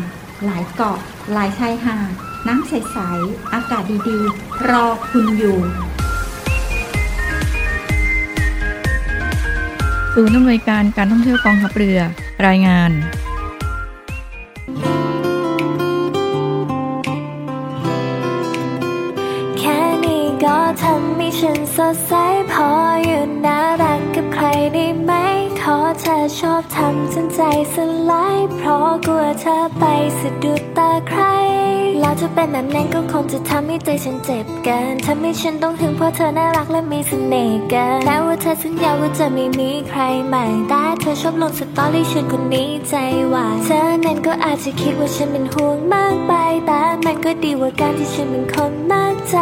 [0.44, 0.98] หลายเกาะ
[1.32, 2.12] หลายชายหาด
[2.48, 5.58] น้ำใส ๆ อากาศดีๆ รอคุณอยู่
[10.14, 11.98] ศูนย์อำนวยการการท่องเที่ยวกองทัพเรือ
[12.46, 12.90] รายงาน
[20.80, 22.12] ทำให้ฉันสดใส
[22.52, 22.68] พอ
[23.04, 25.12] อยู่น่ารักกับใครได้ไหม
[25.60, 27.40] ขอเธอชอบทำจนใจ
[27.74, 27.76] ส
[28.10, 29.84] ลาย เพราะกลัวเธอไป
[30.20, 31.22] สะดุดตาใคร
[32.00, 42.94] แล้วจะเป็นแบบนั้นก็คงจะทำให้ใจฉันเจ็บเกินทำให้ฉันต้องถึงเพราะเธอน่ารักและมีเสน่ห์เกินแม้ว่าเธอสัญญาว่าจะไม่มีใครใหม่ แต่เธอชอบลงสตอรี่ฉันคนนี้ใจ
[43.30, 46.32] หวานเธอนั้นก็อาจจะคิดว่าฉันเป็นห่วงมากไป
[46.66, 49.38] แต่มันก็ดีกว่าการที่ฉันเป็นคนมากใจ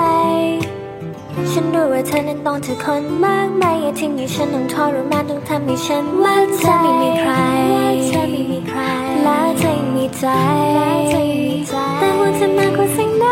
[1.51, 7.33] ฉันรู้ว่าเธอนั้นต้องเจอคนมากมายอย่าทิ้งให้ฉันต้องทรมานต้องทำให้ฉันว่าเธอไม่มีใคร
[8.07, 8.81] เธอไม่มีใคร
[9.25, 10.25] และเธอยังมีใจ
[11.99, 13.27] แต่ว่าเธอมากกว่าสิ่งใด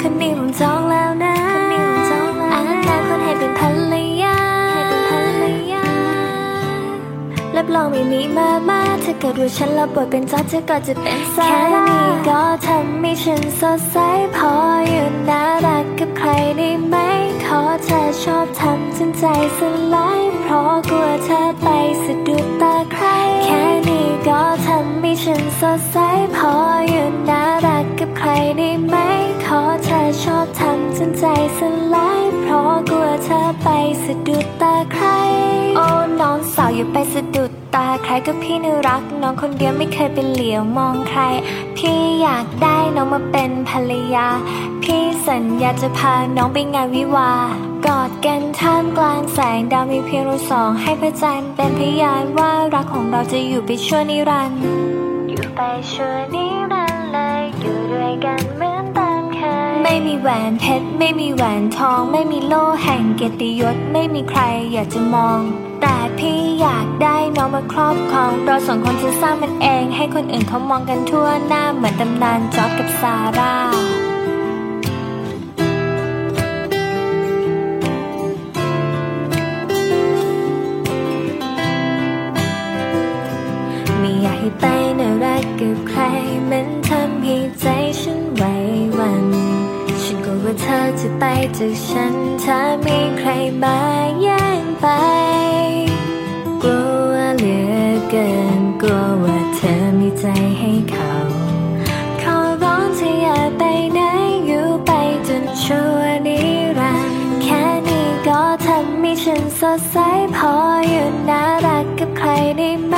[0.00, 1.41] คนนี้ผมจองแล้วนะ
[7.62, 13.96] รับรองไม่มีมามาถ้าเกิดว่าฉันรับบทเป็นจอร์จเธอก็จะเป็นสาแค่นี้ก็ทำให้ฉันสดใส
[14.36, 14.52] พอ
[14.88, 16.96] อยู่น่ารักกับใครได้ไหม
[17.44, 19.24] ขอเธอชอบทำจนใจ
[19.56, 19.58] ส
[19.94, 21.66] ลาย ราะกลัวเธอไป
[22.04, 23.06] สะดุดตาใคร
[23.44, 25.96] แค่นี้ก็ทำให้ฉันสดใส
[26.36, 26.54] พอ
[26.88, 28.96] อยู่น่ารักกับใครได้ไหม
[29.44, 31.24] ขอเธอชอบทำจนใจ
[31.58, 31.60] ส
[31.94, 33.68] ลาย เพราะกลัวเธอไป
[34.04, 35.06] สะดุดตาใคร
[35.76, 35.86] โอ้
[36.20, 41.20] น้องสาวอย่าไปสะดุดตาใครก็พี่น่ารัก น้องคนเดียวไม่เคยเป็นเหลียวมองใคร
[41.76, 44.26] พี่อยากได้น้องมาเป็นภรรยา
[44.82, 47.32] พี่สัญญาจะพาน้องไปงานวิวา
[47.86, 54.60] กอดกันท่ามกลางแสงดาวมีเพียงเราสอง ให้พระจันทร์เป็นพยานว่ารักของเราจะอยู่ไปชั่วนิรันดร์
[55.28, 55.60] อยู่ไป
[55.92, 64.40] ชั่วนิรันดร์เลยอยู่ด้วยกันเหมือนตามเคยไม่มีแหวนเพชรไม่มีแหวนทอง ไม่มีโล่แห่งเกียรติยศไม่มีใคร
[64.72, 65.40] อยากจะมอง
[65.82, 73.54] แต่พี่อยากได้น้องมาครอบครอง เราสองคนจะสร้างมันเอง ให้คนอื่นเขามองกันทั่วหน้าเหมือนตำนานจอร์จกับซาร่า
[84.42, 84.66] ให้ไป
[85.00, 86.00] น่ารักกับใคร
[86.50, 87.66] มันทำให้ใจ
[88.00, 88.42] ฉันไหว
[88.94, 89.26] หวัน
[90.02, 91.24] ฉันกลัวว่าเธอจะไป
[91.56, 93.30] จากฉัน ถ้ามีใคร
[93.62, 93.78] มา
[94.20, 94.86] แย่งไป
[96.62, 97.76] กลัวเหลือ
[98.10, 100.26] เกิน กลัวว่าเธอมีใจ
[100.60, 101.12] ให้เขา
[102.22, 103.62] ขอร้องเธออย่าไป
[103.94, 104.00] ไหน
[104.46, 104.90] อยู่ไป
[105.26, 106.38] จนชั่วนิ
[106.78, 109.96] รันดร์แค่นี้ก็ทำให้ฉันสดใส
[110.36, 110.54] พอ
[110.90, 112.28] อยู่น่ารักกับใคร
[112.58, 112.96] ได้ไหม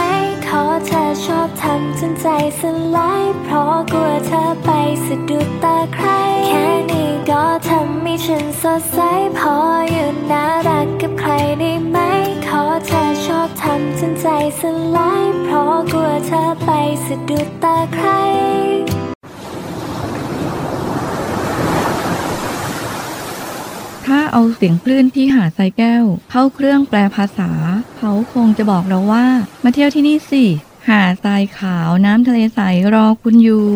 [0.63, 2.27] อเธอชอบทำจนใจ
[2.61, 2.63] ส
[2.97, 4.69] ลาย เพราะกลัวเธอไป
[5.07, 6.07] สะดุดตาใคร
[6.47, 8.99] แค่นี้ก็ทำให้ฉันสดใส
[9.39, 9.57] พอ
[9.91, 11.31] อยู่น่ารักกับใคร
[11.61, 11.99] ได้ไหม
[12.47, 14.27] ขอเธอชอบทำจนใจ
[14.61, 14.63] ส
[14.97, 16.71] ลาย เพราะกลัวเธอไป
[17.07, 18.09] สะดุดตาใคร
[24.07, 27.51] ถ้าเอาเสียงคลื่นที่หาดทรายแก้ว เข้าเครื่องแปลภาษา
[27.99, 29.27] เขาคงจะบอกเราว่า
[29.65, 30.45] มาเที่ยวที่นี่สิ
[30.89, 32.61] หาดทรายขาวน้ำทะเลใส
[32.95, 33.67] รอคุณอยู่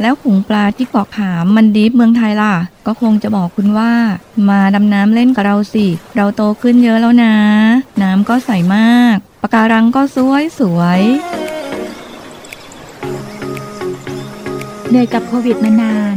[0.00, 2.54] แล้วขงปลาที่เกาะขามมันดีฟเมืองไทยล่ะ
[2.86, 3.92] ก็คงจะบอกคุณว่า
[4.48, 7.34] มาดำน้ำเล่นกับเราสิ เราโตขึ้นเยอะแล้วนะ
[8.02, 11.02] น้ำก็ใสมากปะการังก็สวยสวย
[14.88, 16.16] เหนื่อยกับโควิดมานาน